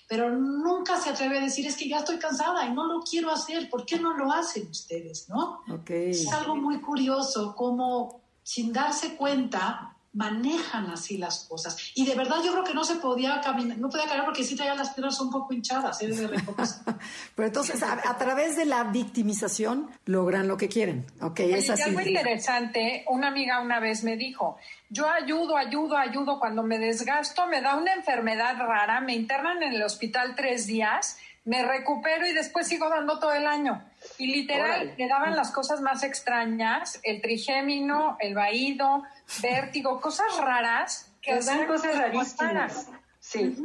[0.08, 3.32] pero nunca se atreve a decir, es que ya estoy cansada y no lo quiero
[3.32, 5.62] hacer, ¿por qué no lo hacen ustedes, no?
[5.88, 11.92] Es algo muy curioso, como sin darse cuenta, manejan así las cosas.
[11.94, 14.56] Y de verdad yo creo que no se podía caminar, no podía caminar porque sí
[14.56, 16.02] traía las piernas un poco hinchadas.
[16.02, 16.10] ¿eh?
[17.34, 21.06] Pero entonces, a, través de la victimización, logran lo que quieren.
[21.20, 21.82] Ok, es así.
[21.82, 27.46] algo interesante, una amiga una vez me dijo, yo ayudo, ayudo, ayudo, cuando me desgasto,
[27.46, 32.32] me da una enfermedad rara, me internan en el hospital tres días, me recupero y
[32.32, 33.82] después sigo dando todo el año.
[34.18, 39.04] Y literal, le daban las cosas más extrañas, el trigémino, el vaído,
[39.40, 41.12] vértigo, cosas raras.
[41.22, 42.88] Que dan cosas rarísimas.
[43.20, 43.56] Sí.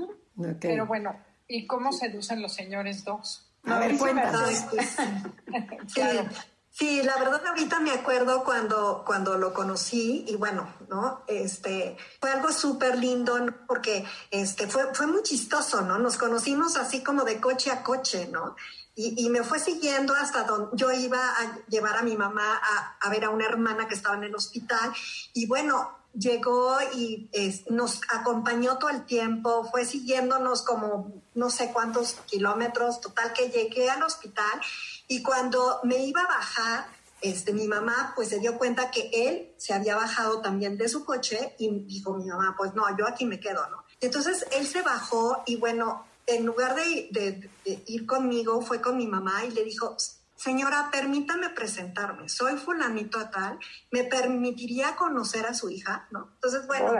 [0.59, 3.51] Pero bueno, ¿y cómo seducen los señores dos?
[3.65, 4.65] A, ver, cuéntanos.
[6.75, 11.23] Sí, la verdad ahorita me acuerdo cuando, cuando lo conocí y bueno, ¿no?
[11.27, 13.37] Este, fue algo súper lindo
[13.67, 15.99] porque este, fue, fue muy chistoso, ¿no?
[15.99, 18.55] Nos conocimos así como de coche a coche, ¿no?
[18.95, 22.61] Y, me fue siguiendo hasta donde yo iba a llevar a mi mamá
[23.01, 24.93] a, ver a una hermana que estaba en el hospital.
[25.33, 27.29] Y bueno, llegó y
[27.69, 33.89] nos acompañó todo el tiempo, fue siguiéndonos como no sé cuántos kilómetros, total que llegué
[33.89, 34.61] al hospital
[35.07, 36.85] y cuando me iba a bajar,
[37.21, 41.03] este, mi mamá pues se dio cuenta que él se había bajado también de su
[41.03, 43.83] coche y dijo mi mamá, pues no, yo aquí me quedo, ¿no?
[44.01, 47.49] Entonces él se bajó y bueno, en lugar de,
[47.85, 49.95] ir conmigo, fue con mi mamá y le dijo,
[50.35, 53.59] señora, permítame presentarme, soy fulanito tal,
[53.91, 56.07] ¿me permitiría conocer a su hija?
[56.11, 56.29] ¿No?
[56.35, 56.91] Entonces, bueno,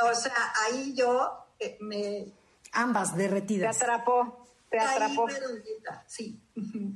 [0.00, 2.26] o sea, ahí yo eh, me...
[2.72, 3.78] Ambas derretidas.
[3.78, 4.43] Te atrapó
[4.74, 5.26] te atrapó.
[6.06, 6.40] sí.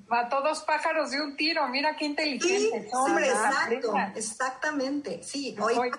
[0.09, 2.83] Mató dos pájaros de un tiro, mira qué inteligente.
[2.83, 5.57] Sí, hombre, exacto, exactamente, sí.
[5.61, 5.91] Hoy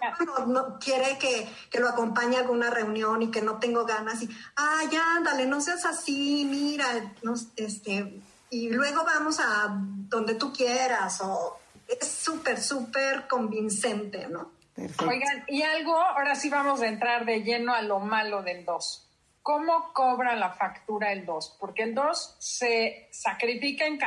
[0.47, 4.27] no, quiere que, que, lo acompañe a alguna reunión y que no tengo ganas y,
[4.91, 11.21] ya, ándale, no seas así, mira, no, este, y luego vamos a donde tú quieras,
[11.21, 14.51] o es súper, súper convincente, ¿no?
[14.77, 19.08] Oigan, y algo, ahora sí vamos a entrar de lleno a lo malo del 2
[19.49, 21.57] ¿Cómo cobra la factura el 2?
[21.59, 23.97] Porque el 2 se sacrifica en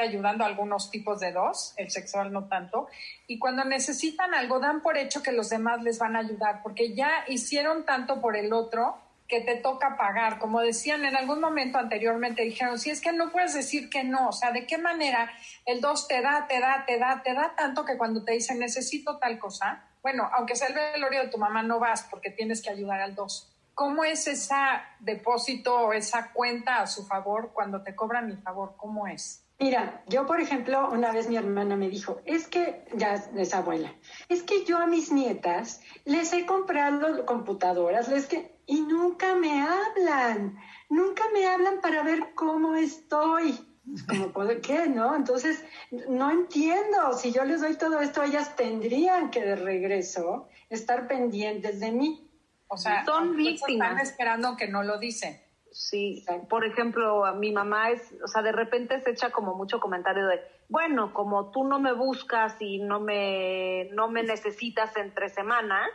[0.00, 2.88] ayudando a algunos tipos de 2, el sexual no tanto,
[3.28, 6.92] y cuando necesitan algo dan por hecho que los demás les van a ayudar, porque
[6.92, 8.98] ya hicieron tanto por el otro
[9.28, 10.40] que te toca pagar.
[10.40, 14.30] Como decían en algún momento anteriormente, dijeron, si es que no puedes decir que no,
[14.30, 15.30] o sea, ¿de qué manera
[15.66, 18.58] el 2 te da, te da, te da, te da tanto que cuando te dicen
[18.58, 22.60] necesito tal cosa, bueno, aunque sea el velorio de tu mamá, no vas porque tienes
[22.60, 23.46] que ayudar al 2.
[23.80, 24.54] ¿Cómo es ese
[24.98, 28.74] depósito o esa cuenta a su favor cuando te cobran mi favor?
[28.76, 29.46] ¿Cómo es?
[29.58, 33.90] Mira, yo por ejemplo, una vez mi hermana me dijo, es que, ya es abuela,
[34.28, 39.62] es que yo a mis nietas les he comprado computadoras, les que, y nunca me
[39.62, 40.58] hablan,
[40.90, 43.66] nunca me hablan para ver cómo estoy.
[44.06, 44.88] Como, ¿qué?
[44.88, 45.16] ¿No?
[45.16, 45.64] Entonces,
[46.06, 51.80] no entiendo, si yo les doy todo esto, ellas tendrían que de regreso estar pendientes
[51.80, 52.29] de mí.
[52.70, 53.90] O sea, son víctimas.
[53.90, 55.40] Están esperando que no lo dicen.
[55.72, 60.26] Sí, por ejemplo, mi mamá es, o sea, de repente se echa como mucho comentario
[60.26, 65.88] de, bueno, como tú no me buscas y no me, no me necesitas entre semana,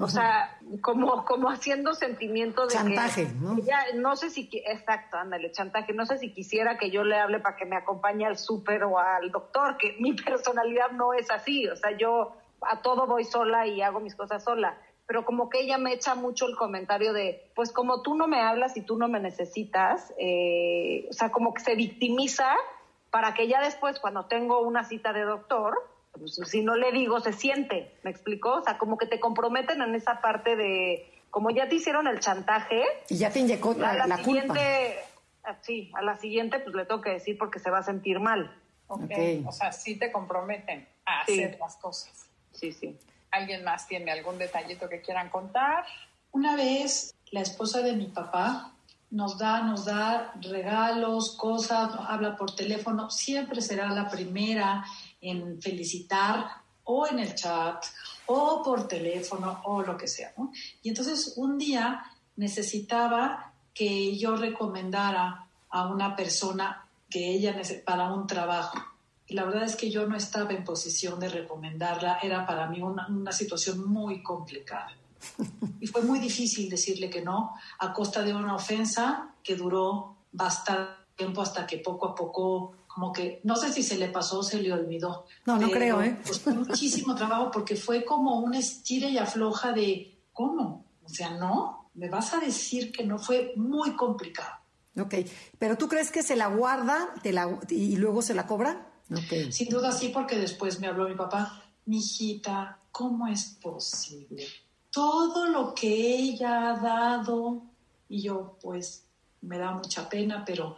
[0.00, 3.58] o sea, como, como haciendo sentimiento de chantaje, ¿no?
[3.58, 7.40] Ya, no sé si, exacto, ándale, chantaje, no sé si quisiera que yo le hable
[7.40, 11.68] para que me acompañe al súper o al doctor, que mi personalidad no es así,
[11.68, 15.60] o sea, yo a todo voy sola y hago mis cosas sola pero como que
[15.60, 18.96] ella me echa mucho el comentario de, pues como tú no me hablas y tú
[18.96, 22.54] no me necesitas, eh, o sea, como que se victimiza
[23.10, 25.74] para que ya después, cuando tengo una cita de doctor,
[26.12, 28.54] pues, si no le digo, se siente, ¿me explicó?
[28.54, 32.20] O sea, como que te comprometen en esa parte de, como ya te hicieron el
[32.20, 32.82] chantaje.
[33.08, 34.98] Y ya te inyecó la, la, siguiente,
[35.44, 38.20] ah, Sí, a la siguiente pues le tengo que decir porque se va a sentir
[38.20, 38.54] mal.
[38.86, 39.44] Okay.
[39.46, 42.28] O sea, sí te comprometen a hacer las cosas.
[42.52, 42.98] Sí, sí.
[43.32, 45.84] ¿Alguien más tiene algún detallito que quieran contar?
[46.30, 48.72] Una vez la esposa de mi papá
[49.10, 54.84] nos da, nos da regalos, cosas, habla por teléfono, siempre será la primera
[55.20, 56.46] en felicitar
[56.84, 57.84] o en el chat
[58.26, 60.32] o por teléfono o lo que sea.
[60.82, 62.04] Y entonces un día
[62.36, 68.78] necesitaba que yo recomendara a una persona que ella para un trabajo
[69.32, 73.06] la verdad es que yo no estaba en posición de recomendarla, era para mí una,
[73.08, 74.88] una situación muy complicada.
[75.80, 81.02] Y fue muy difícil decirle que no, a costa de una ofensa que duró bastante
[81.16, 84.42] tiempo hasta que poco a poco, como que, no sé si se le pasó o
[84.42, 85.26] se le olvidó.
[85.46, 86.18] No, no creo, ¿eh?
[86.24, 90.86] Pues muchísimo trabajo porque fue como un estira y afloja de, ¿cómo?
[91.04, 94.56] O sea, no, me vas a decir que no fue muy complicado.
[94.98, 95.14] Ok,
[95.58, 97.08] pero ¿tú crees que se la guarda
[97.70, 98.91] y luego se la cobra?
[99.50, 104.46] Sin duda sí, porque después me habló mi papá, mi hijita, ¿cómo es posible?
[104.90, 107.62] Todo lo que ella ha dado,
[108.08, 109.04] y yo pues
[109.40, 110.76] me da mucha pena, pero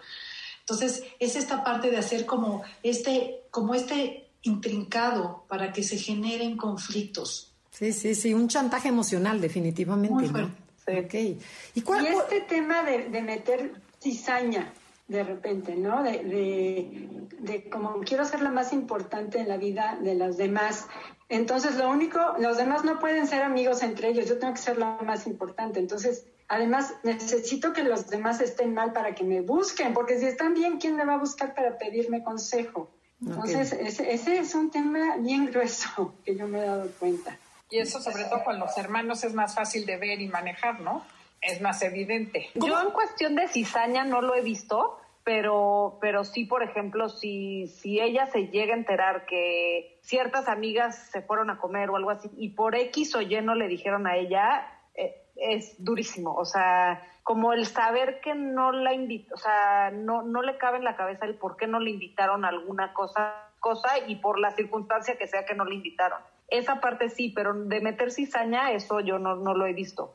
[0.61, 6.57] entonces es esta parte de hacer como este, como este intrincado para que se generen
[6.57, 7.53] conflictos.
[7.70, 10.14] Sí, sí, sí, un chantaje emocional definitivamente.
[10.14, 10.64] Muy fuerte.
[10.87, 11.40] Okay.
[11.75, 14.73] ¿Y, cuál, y este tema de, de meter cizaña,
[15.09, 16.03] de repente, ¿no?
[16.03, 17.09] De, de,
[17.55, 20.87] de, como quiero ser la más importante en la vida de los demás.
[21.29, 24.79] Entonces, lo único, los demás no pueden ser amigos entre ellos, yo tengo que ser
[24.79, 25.81] la más importante.
[25.81, 30.55] Entonces, además, necesito que los demás estén mal para que me busquen, porque si están
[30.55, 32.90] bien, ¿quién me va a buscar para pedirme consejo?
[33.21, 37.38] Entonces, ese, ese es un tema bien grueso que yo me he dado cuenta.
[37.71, 41.03] Y eso, sobre todo con los hermanos, es más fácil de ver y manejar, ¿no?
[41.45, 42.51] es más evidente.
[42.55, 47.67] Yo en cuestión de cizaña no lo he visto, pero, pero sí, por ejemplo, si,
[47.69, 52.11] si ella se llega a enterar que ciertas amigas se fueron a comer o algo
[52.11, 56.35] así y por X o Y no le dijeron a ella, eh, es durísimo.
[56.35, 60.77] O sea, como el saber que no la invitó, o sea, no, no le cabe
[60.77, 64.39] en la cabeza el por qué no le invitaron a alguna cosa, cosa y por
[64.39, 66.21] la circunstancia que sea que no le invitaron.
[66.49, 70.15] Esa parte sí, pero de meter cizaña, eso yo no, no lo he visto.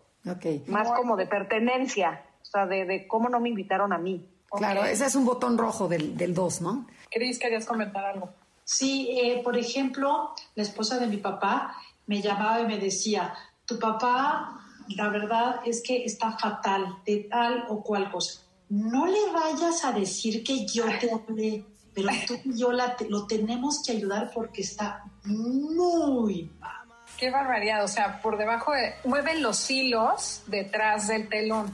[0.67, 4.29] Más como de pertenencia, o sea, de, cómo no me invitaron a mí.
[4.51, 6.87] Claro, ese es un botón rojo del, del 2, ¿no?
[7.11, 8.33] Cris, querías comentar algo.
[8.63, 13.33] Sí, eh, por ejemplo, la esposa de mi papá me llamaba y me decía,
[13.65, 14.59] tu papá,
[14.89, 18.41] la verdad es que está fatal de tal o cual cosa.
[18.69, 23.25] No le vayas a decir que yo te hablé, pero tú y yo la lo
[23.25, 26.87] tenemos que ayudar porque está muy mal.
[27.17, 31.71] Qué barbaridad, o sea, por debajo de, mueven los hilos detrás del telón.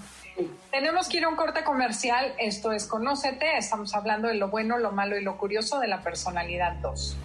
[0.76, 4.78] Tenemos que ir a un corte comercial, esto es Conócete, estamos hablando de lo bueno,
[4.78, 7.18] lo malo y lo curioso de la personalidad 2.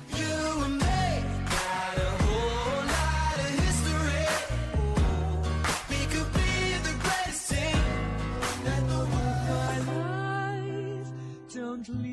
[11.53, 12.10] Ya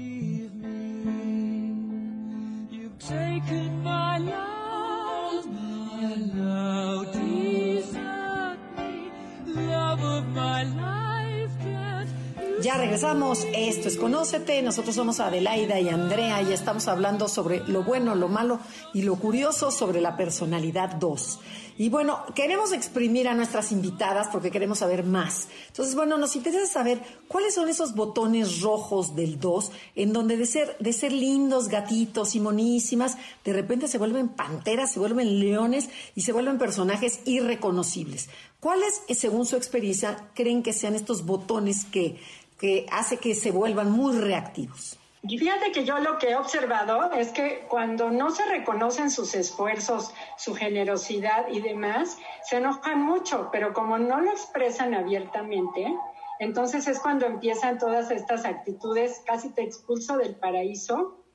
[12.98, 18.16] regresamos, esto es Conócete, nosotros somos Adelaida y Andrea y estamos hablando sobre lo bueno,
[18.16, 18.60] lo malo
[18.92, 21.40] y lo curioso sobre la personalidad 2.
[21.78, 25.48] Y bueno, queremos exprimir a nuestras invitadas porque queremos saber más.
[25.68, 30.48] Entonces, bueno, nos interesa saber cuáles son esos botones rojos del 2 en donde de
[30.48, 33.16] ser, de ser lindos, gatitos y monísimas,
[33.46, 38.30] de repente se vuelven panteras, se vuelven leones y se vuelven personajes irreconocibles.
[38.60, 42.20] ¿Cuáles, según su experiencia, creen que sean estos botones que
[42.58, 44.98] que hace que se vuelvan muy reactivos.
[45.24, 49.36] Y fíjate que yo lo que he observado es que cuando no se reconocen sus
[49.36, 55.94] esfuerzos, su generosidad y demás, se enojan mucho, pero como no lo expresan abiertamente,
[56.40, 61.26] Entonces es cuando empiezan todas estas actitudes, casi te expulso del paraíso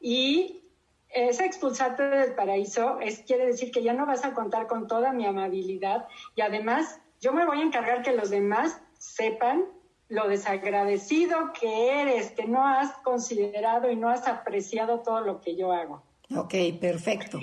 [0.00, 0.62] y
[1.08, 5.12] ese expulsarte del paraíso es, quiere decir que ya no vas a contar con toda
[5.12, 6.06] mi amabilidad
[6.36, 9.64] y además yo me voy a encargar que los demás sepan
[10.12, 15.56] lo desagradecido que eres, que no has considerado y no has apreciado todo lo que
[15.56, 16.02] yo hago.
[16.36, 17.40] Ok, perfecto.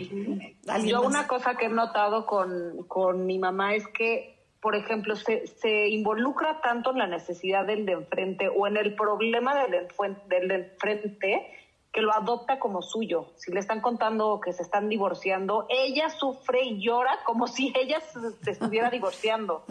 [0.86, 5.48] Yo una cosa que he notado con, con mi mamá es que por ejemplo, se,
[5.48, 9.88] se, involucra tanto en la necesidad del de enfrente o en el problema del de,
[10.28, 11.59] del de enfrente
[11.92, 13.34] que lo adopta como suyo.
[13.36, 18.00] Si le están contando que se están divorciando, ella sufre y llora como si ella
[18.02, 19.66] se, estuviera divorciando.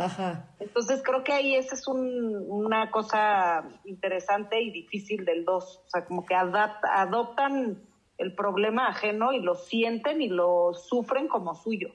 [0.58, 5.82] Entonces creo que ahí esa es un, una cosa interesante y difícil del dos.
[5.86, 7.87] O sea, como que adoptan
[8.18, 11.90] el problema ajeno y lo sienten y lo sufren como suyo.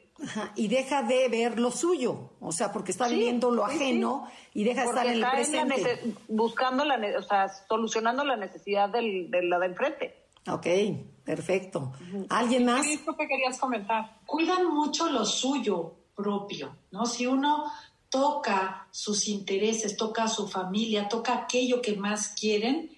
[0.56, 4.84] Y deja de ver lo suyo, o sea, porque está viviendo lo ajeno y deja
[4.84, 6.16] de estar en el presente.
[6.30, 10.24] buscando, la, o sea, solucionando la necesidad del, de la de enfrente.
[10.50, 10.68] Ok,
[11.26, 11.92] perfecto.
[12.30, 12.86] ¿Alguien más?
[12.86, 14.18] ¿Qué querías comentar?
[14.26, 17.06] Cuidan mucho lo suyo propio, ¿no?
[17.06, 17.66] Si uno
[18.10, 22.92] toca sus intereses, toca a su familia, toca aquello que más quieren,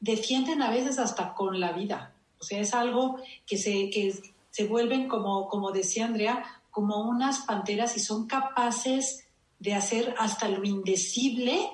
[0.00, 2.13] defienden a veces hasta con la vida.
[2.44, 4.14] Sea, es algo que se, que
[4.50, 9.26] se vuelven, como, como decía Andrea, como unas panteras y son capaces
[9.58, 11.70] de hacer hasta lo indecible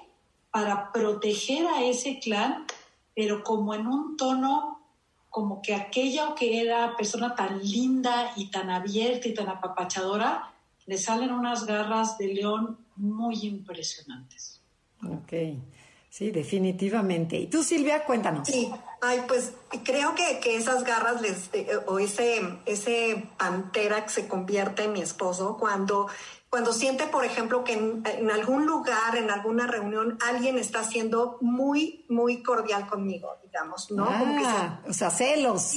[0.51, 2.67] para proteger a ese clan,
[3.15, 4.81] pero como en un tono
[5.29, 10.53] como que aquella que era persona tan linda y tan abierta y tan apapachadora,
[10.87, 14.61] le salen unas garras de león muy impresionantes.
[15.05, 15.33] Ok.
[16.11, 17.37] Sí, definitivamente.
[17.37, 18.49] ¿Y tú, Silvia, cuéntanos?
[18.49, 19.53] Sí, ay, pues
[19.85, 24.93] creo que, que esas garras les, eh, o ese, ese pantera que se convierte en
[24.93, 26.09] mi esposo cuando
[26.51, 32.05] cuando siente, por ejemplo, que en, algún lugar, en alguna reunión, alguien está siendo muy,
[32.09, 34.09] muy cordial conmigo, digamos, ¿no?
[34.09, 35.77] Ah, o sea, celos.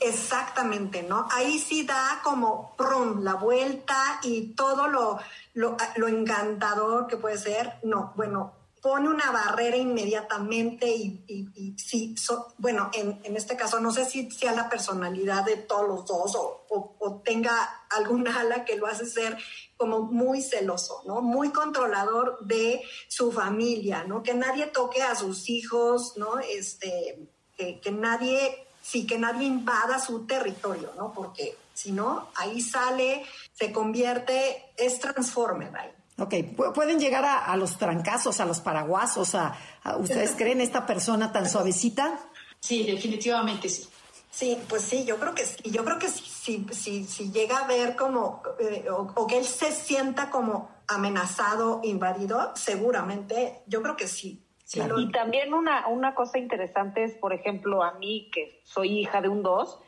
[0.00, 1.26] exactamente, ¿no?
[1.32, 5.20] Ahí sí da como, prum, la vuelta y todo lo,
[5.54, 7.78] lo, lo encantador que puede ser.
[7.82, 12.14] No, bueno, pone una barrera inmediatamente y, y, sí,
[12.58, 16.34] bueno, en, en, este caso no sé si sea la personalidad de todos los dos
[16.36, 19.36] o, o, tenga algún ala que lo hace ser
[19.76, 21.20] como muy celoso, ¿no?
[21.20, 24.22] Muy controlador de su familia, ¿no?
[24.22, 26.38] Que nadie toque a sus hijos, ¿no?
[26.38, 31.12] Este, que, que nadie, sí, que nadie invada su territorio, ¿no?
[31.12, 35.97] Porque si no, ahí sale, se convierte, es transformer ahí.
[36.20, 36.34] Ok,
[36.74, 39.56] pueden llegar a, los trancazos, a los paraguasos, a,
[39.98, 42.18] ¿ustedes creen esta persona tan suavecita?
[42.60, 43.88] Sí, definitivamente sí.
[44.30, 45.70] Sí, pues sí, yo creo que sí.
[45.70, 49.72] Yo creo que si, si, si llega a ver como, eh, o, que él se
[49.72, 54.44] sienta como amenazado, invadido, seguramente, yo creo que sí.
[54.74, 59.28] Y también una, una cosa interesante es, por ejemplo, a mí, que soy hija de
[59.28, 59.80] un dos,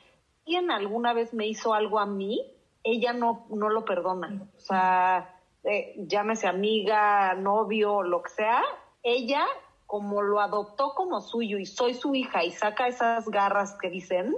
[0.45, 2.41] quien alguna vez me hizo algo a mí,
[2.83, 4.49] ella no, no lo perdona.
[4.57, 8.63] O sea eh, llámese amiga, novio, lo que sea,
[9.03, 9.47] ella
[9.91, 14.37] como lo adoptó como suyo y soy su hija y saca esas garras que dicen,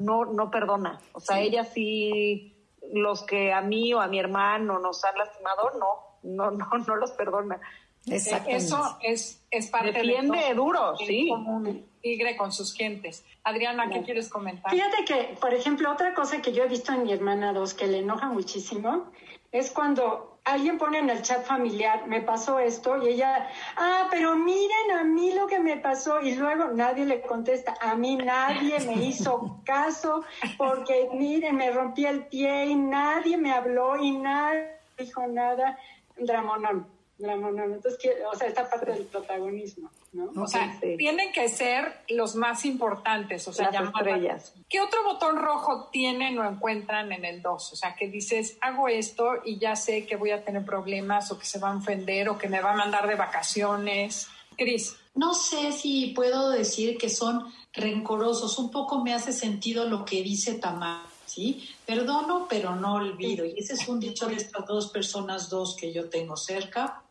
[0.00, 0.98] no, no perdona.
[1.12, 2.56] O sea, ella sí,
[2.92, 6.96] los que a mí o a mi hermano nos han lastimado, no, no, no, no
[6.96, 7.60] los perdona.
[8.06, 11.28] Eso es, es parte Defiende de duro, sí.
[11.28, 13.24] Como un tigre con sus gentes.
[13.44, 14.72] Adriana, ¿qué quieres comentar?
[14.72, 17.86] Fíjate que, por ejemplo, otra cosa que yo he visto en mi hermana dos que
[17.86, 19.04] le enoja muchísimo
[19.52, 24.36] es cuando alguien pone en el chat familiar, me pasó esto, y ella, ah, pero
[24.36, 28.80] miren a mí lo que me pasó, y luego nadie le contesta, a mí nadie
[28.80, 30.24] me hizo caso,
[30.56, 35.78] porque miren, me rompí el pie y nadie me habló y nadie dijo nada,
[36.16, 36.99] dramonón.
[37.22, 37.98] Entonces,
[38.32, 40.30] o sea, esta parte del protagonismo, ¿no?
[40.42, 44.54] O sea, tienen que ser los más importantes, o sea, las estrellas.
[44.68, 47.72] ¿Qué otro botón rojo tienen o encuentran en el 2?
[47.72, 51.38] O sea, que dices, hago esto y ya sé que voy a tener problemas o
[51.38, 54.28] que se va a ofender o que me va a mandar de vacaciones.
[54.56, 54.96] Cris.
[55.14, 58.58] No sé si puedo decir que son rencorosos.
[58.58, 61.10] Un poco me hace sentido lo que dice Tamar.
[61.30, 61.68] ¿sí?
[61.86, 63.44] Perdono, pero no olvido.
[63.44, 67.02] Y ese es un dicho de estas dos personas, dos que yo tengo cerca.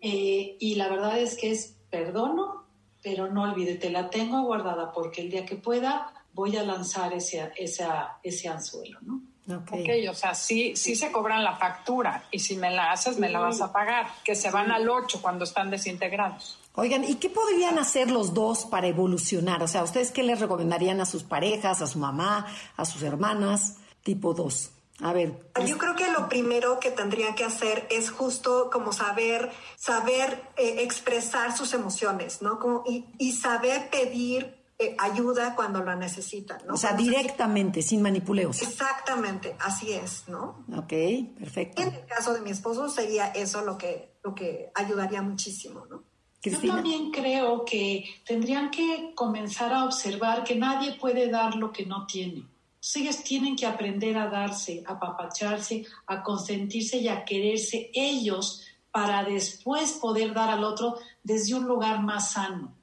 [0.00, 2.64] Eh, y la verdad es que es perdono,
[3.02, 7.12] pero no olvide, te la tengo guardada porque el día que pueda voy a lanzar
[7.12, 9.20] ese, ese anzuelo, ¿no?
[9.58, 10.04] Okay.
[10.04, 13.28] ok, o sea, sí, sí se cobran la factura y si me la haces, me
[13.28, 16.58] la vas a pagar, que se van al 8 cuando están desintegrados.
[16.74, 19.62] Oigan, ¿y qué podrían hacer los dos para evolucionar?
[19.62, 22.46] O sea, ¿ustedes qué les recomendarían a sus parejas, a su mamá,
[22.76, 24.70] a sus hermanas, tipo 2?
[25.02, 25.50] A ver.
[25.66, 30.82] Yo creo que lo primero que tendría que hacer es justo como saber, saber eh,
[30.82, 32.58] expresar sus emociones, ¿no?
[32.58, 36.72] Como, y, y saber pedir eh, ayuda cuando la necesitan, ¿no?
[36.72, 38.62] O sea, directamente, sin manipuleos.
[38.62, 40.64] Exactamente, así es, ¿no?
[40.74, 40.92] Ok,
[41.38, 41.82] perfecto.
[41.82, 46.04] En el caso de mi esposo sería eso lo que, lo que ayudaría muchísimo, ¿no?
[46.42, 51.84] Yo también creo que tendrían que comenzar a observar que nadie puede dar lo que
[51.84, 52.46] no tiene.
[52.94, 59.22] Ellos tienen que aprender a darse, a papacharse, a consentirse y a quererse ellos para
[59.24, 62.74] después poder dar al otro desde un lugar más sano.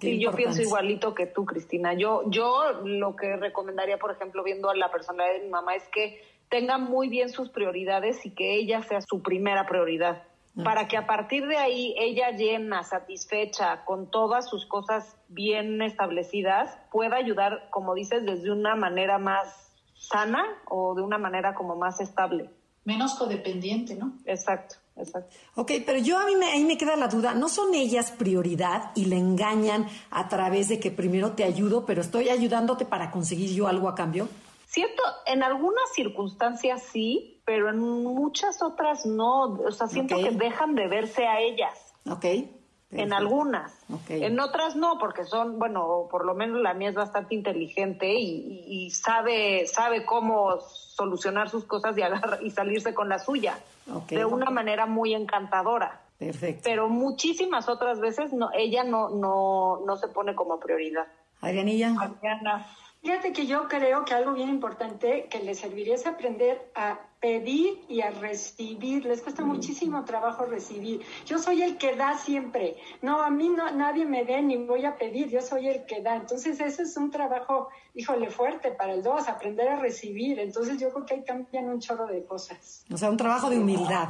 [0.00, 1.94] y yo pienso igualito que tú, Cristina.
[1.94, 5.88] Yo, yo lo que recomendaría, por ejemplo, viendo a la personalidad de mi mamá, es
[5.88, 6.20] que
[6.50, 10.27] tenga muy bien sus prioridades y que ella sea su primera prioridad
[10.64, 16.76] para que a partir de ahí ella llena, satisfecha, con todas sus cosas bien establecidas,
[16.90, 22.00] pueda ayudar, como dices, desde una manera más sana o de una manera como más
[22.00, 22.50] estable.
[22.84, 24.14] Menos codependiente, ¿no?
[24.24, 24.76] Exacto.
[24.96, 25.36] Exacto.
[25.54, 28.90] Ok, pero yo a mí me, ahí me queda la duda, ¿no son ellas prioridad
[28.96, 33.50] y le engañan a través de que primero te ayudo, pero estoy ayudándote para conseguir
[33.50, 34.28] yo algo a cambio?
[34.68, 39.44] Cierto, en algunas circunstancias sí, pero en muchas otras no.
[39.44, 41.94] O sea, siento que dejan de verse a ellas.
[42.06, 42.26] Ok.
[42.90, 43.72] En algunas.
[44.10, 48.90] En otras no, porque son, bueno, por lo menos la mía es bastante inteligente y,
[48.90, 53.58] sabe, sabe cómo solucionar sus cosas y, agarrar, y salirse con la suya.
[54.10, 56.02] De una manera muy encantadora.
[56.18, 56.62] Perfecto.
[56.64, 61.06] Pero muchísimas otras veces no, ella no, no, no se pone como prioridad.
[61.40, 61.94] Adrianilla.
[61.98, 62.66] Adriana.
[63.02, 67.80] Fíjate que yo creo que algo bien importante que les serviría es aprender a pedir
[67.88, 69.04] y a recibir.
[69.04, 71.00] Les cuesta muchísimo trabajo recibir.
[71.24, 72.76] Yo soy el que da siempre.
[73.00, 75.28] No, a mí no, nadie me dé ni voy a pedir.
[75.28, 76.16] Yo soy el que da.
[76.16, 80.40] Entonces, ese es un trabajo, híjole, fuerte para el dos, aprender a recibir.
[80.40, 82.84] Entonces, yo creo que ahí cambian un chorro de cosas.
[82.92, 84.08] O sea, un trabajo de humildad,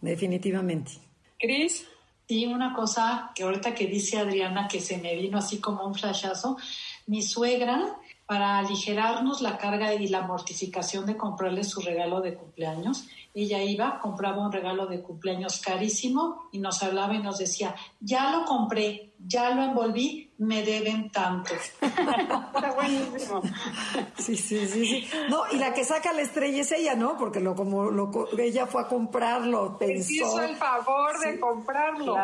[0.00, 0.92] definitivamente.
[1.38, 1.86] Cris.
[2.28, 5.94] Sí, una cosa que ahorita que dice Adriana que se me vino así como un
[5.94, 6.56] flashazo,
[7.06, 7.96] mi suegra
[8.26, 13.06] para aligerarnos la carga y la mortificación de comprarle su regalo de cumpleaños.
[13.32, 18.32] Ella iba, compraba un regalo de cumpleaños carísimo y nos hablaba y nos decía, ya
[18.32, 21.54] lo compré, ya lo envolví, me deben tanto.
[21.54, 23.42] Está buenísimo.
[24.18, 25.08] Sí, sí, sí, sí.
[25.28, 27.16] No, y la que saca la estrella es ella, ¿no?
[27.16, 30.10] Porque lo como lo, ella fue a comprarlo, pensó.
[30.10, 32.16] Hizo el favor de comprarlo.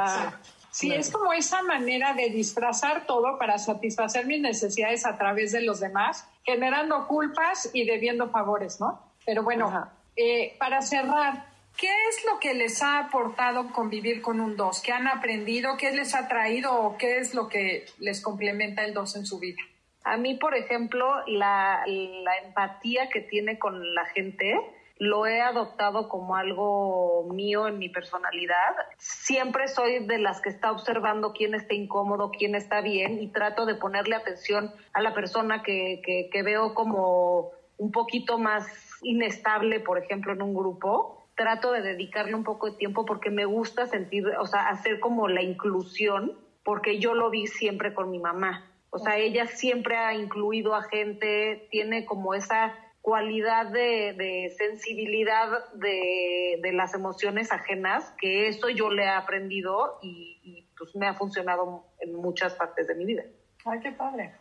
[0.72, 5.60] Sí, es como esa manera de disfrazar todo para satisfacer mis necesidades a través de
[5.60, 8.98] los demás, generando culpas y debiendo favores, ¿no?
[9.26, 11.44] Pero bueno, eh, para cerrar,
[11.76, 14.80] ¿qué es lo que les ha aportado convivir con un dos?
[14.80, 15.76] ¿Qué han aprendido?
[15.76, 19.38] ¿Qué les ha traído o qué es lo que les complementa el dos en su
[19.38, 19.60] vida?
[20.04, 24.58] A mí, por ejemplo, la, la empatía que tiene con la gente
[25.02, 28.76] lo he adoptado como algo mío en mi personalidad.
[28.98, 33.66] Siempre soy de las que está observando quién está incómodo, quién está bien y trato
[33.66, 38.64] de ponerle atención a la persona que, que, veo como un poquito más
[39.02, 41.26] inestable, por ejemplo, en un grupo.
[41.34, 45.26] Trato de dedicarle un poco de tiempo porque me gusta sentir, o sea, hacer como
[45.26, 48.70] la inclusión, porque yo lo vi siempre con mi mamá.
[48.90, 52.72] O sea, ella siempre ha incluido a gente, tiene como esa
[53.02, 60.96] cualidad de, sensibilidad de, las emociones ajenas, que eso yo le he aprendido y, pues
[60.96, 63.24] me ha funcionado en muchas partes de mi vida.
[63.64, 64.32] Ay, qué padre.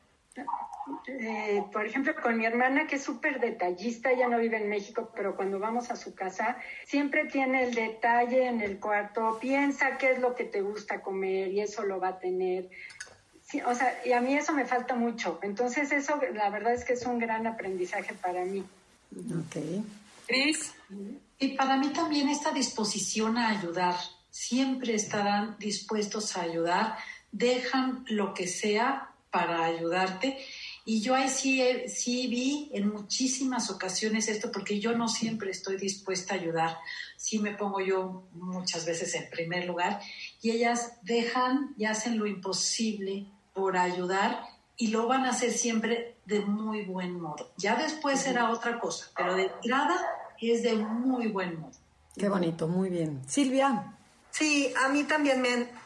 [1.07, 5.11] Eh, por ejemplo, con mi hermana, que es súper detallista, ella no vive en México,
[5.15, 10.11] pero cuando vamos a su casa, siempre tiene el detalle en el cuarto, piensa qué
[10.11, 12.69] es lo que te gusta comer y eso lo va a tener
[13.59, 15.39] o sea, y a mí eso me falta mucho.
[15.43, 18.63] Entonces eso, la verdad es que es un gran aprendizaje para mí.
[19.11, 19.83] Ok.
[20.27, 20.73] Cris.
[21.39, 23.95] Y para mí también esta disposición a ayudar.
[24.29, 26.95] Siempre estarán dispuestos a ayudar,
[27.31, 30.37] dejan lo que sea para ayudarte.
[30.85, 35.77] Y yo ahí sí, sí vi en muchísimas ocasiones esto, porque yo no siempre estoy
[35.77, 36.77] dispuesta a ayudar.
[37.17, 40.01] Sí me pongo yo muchas veces en primer lugar
[40.41, 44.43] y ellas dejan y hacen lo imposible por ayudar
[44.77, 47.51] y lo van a hacer siempre de muy buen modo.
[47.57, 49.99] Ya después será otra cosa, pero de entrada
[50.39, 51.73] es de muy buen modo.
[52.17, 53.21] Qué bonito, muy bien.
[53.27, 53.95] Silvia.
[54.31, 55.41] Sí, a mí también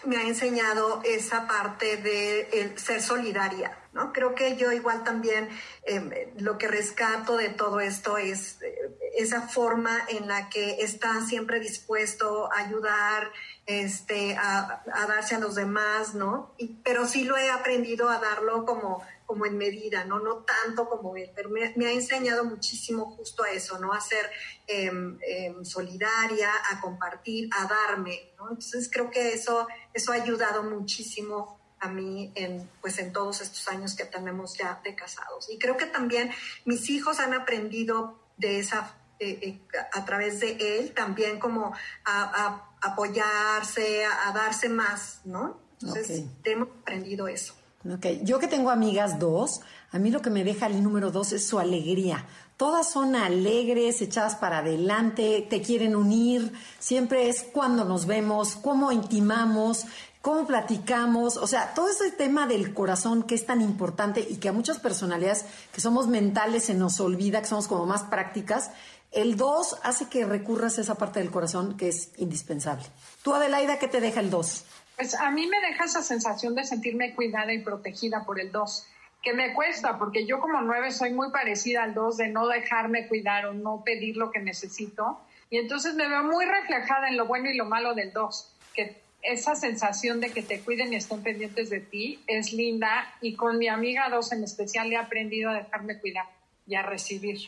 [0.06, 4.14] me, ha enseñado esa parte de ser solidaria, ¿no?
[4.14, 5.50] Creo que yo igual también
[5.84, 8.85] em, lo que rescato de todo esto es eh,
[9.18, 13.32] esa forma en la que está siempre dispuesto a ayudar,
[13.66, 16.54] este, a, darse a los demás, ¿no?
[16.84, 20.20] pero sí lo he aprendido a darlo como como en medida, ¿no?
[20.20, 23.92] No tanto como él, pero me, ha enseñado muchísimo justo a eso, ¿no?
[23.92, 24.30] A ser
[24.68, 28.50] em, em, solidaria, a compartir, a darme, ¿no?
[28.50, 33.68] Entonces creo que eso, eso ha ayudado muchísimo a mí en, pues en todos estos
[33.68, 35.50] años que tenemos ya de casados.
[35.50, 36.32] Y creo que también
[36.64, 39.62] mis hijos han aprendido de esa, eh, eh,
[39.94, 41.74] a través de él, también como
[42.06, 45.60] a, apoyarse, a, darse más, ¿no?
[45.82, 47.54] Entonces, hemos aprendido eso.
[47.98, 48.22] Okay.
[48.24, 49.62] Yo que tengo amigas dos,
[49.92, 52.26] a mí lo que me deja el número dos es su alegría.
[52.58, 58.92] Todas son alegres, echadas para adelante, te quieren unir, siempre es cuando nos vemos, cómo
[58.92, 59.86] intimamos,
[60.26, 64.50] cómo platicamos, o sea, todo ese tema del corazón que es tan importante y que
[64.50, 68.72] a muchas personalidades que somos mentales se nos olvida, que somos como más prácticas,
[69.16, 72.86] el 2 hace que recurras a esa parte del corazón que es indispensable.
[73.24, 74.66] Tú, Adelaida, ¿qué te deja el 2?
[74.98, 78.88] Pues a mí me deja esa sensación de sentirme cuidada y protegida por el 2,
[79.24, 83.08] que me cuesta, porque yo como 9 soy muy parecida al 2 de no dejarme
[83.08, 85.22] cuidar o no pedir lo que necesito.
[85.50, 89.02] Y entonces me veo muy reflejada en lo bueno y lo malo del 2, que
[89.22, 93.58] esa sensación de que te cuiden y estén pendientes de ti es linda y con
[93.58, 96.26] mi amiga dos en especial he aprendido a dejarme cuidar
[96.68, 97.40] y a recibir,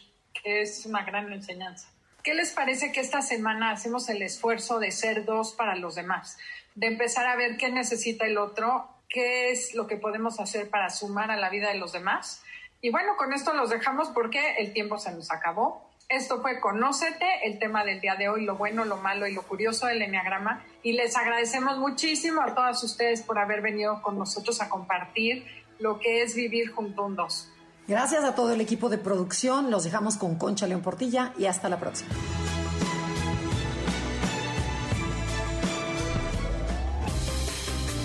[0.43, 1.89] que es una gran enseñanza.
[2.23, 6.37] ¿Qué les parece que esta semana hacemos el esfuerzo de ser dos para los demás?
[6.75, 10.89] De empezar a ver qué necesita el otro, qué es lo que podemos hacer para
[10.89, 12.43] sumar a la vida de los demás.
[12.81, 15.89] Y bueno, con esto los dejamos porque el tiempo se nos acabó.
[16.09, 19.43] Esto fue Conócete, el tema del día de hoy, lo bueno, lo malo y lo
[19.43, 20.63] curioso del Enneagrama.
[20.83, 25.45] Y les agradecemos muchísimo a todas ustedes por haber venido con nosotros a compartir
[25.79, 27.51] lo que es vivir junto a un dos.
[27.87, 29.71] Gracias a todo el equipo de producción.
[29.71, 32.09] Los dejamos con Concha León Portilla y hasta la próxima.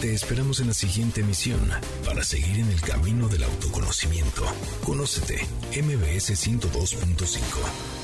[0.01, 1.61] Te esperamos en la siguiente emisión
[2.05, 4.43] para seguir en el camino del autoconocimiento.
[4.85, 8.02] Conócete, MBS 102.5.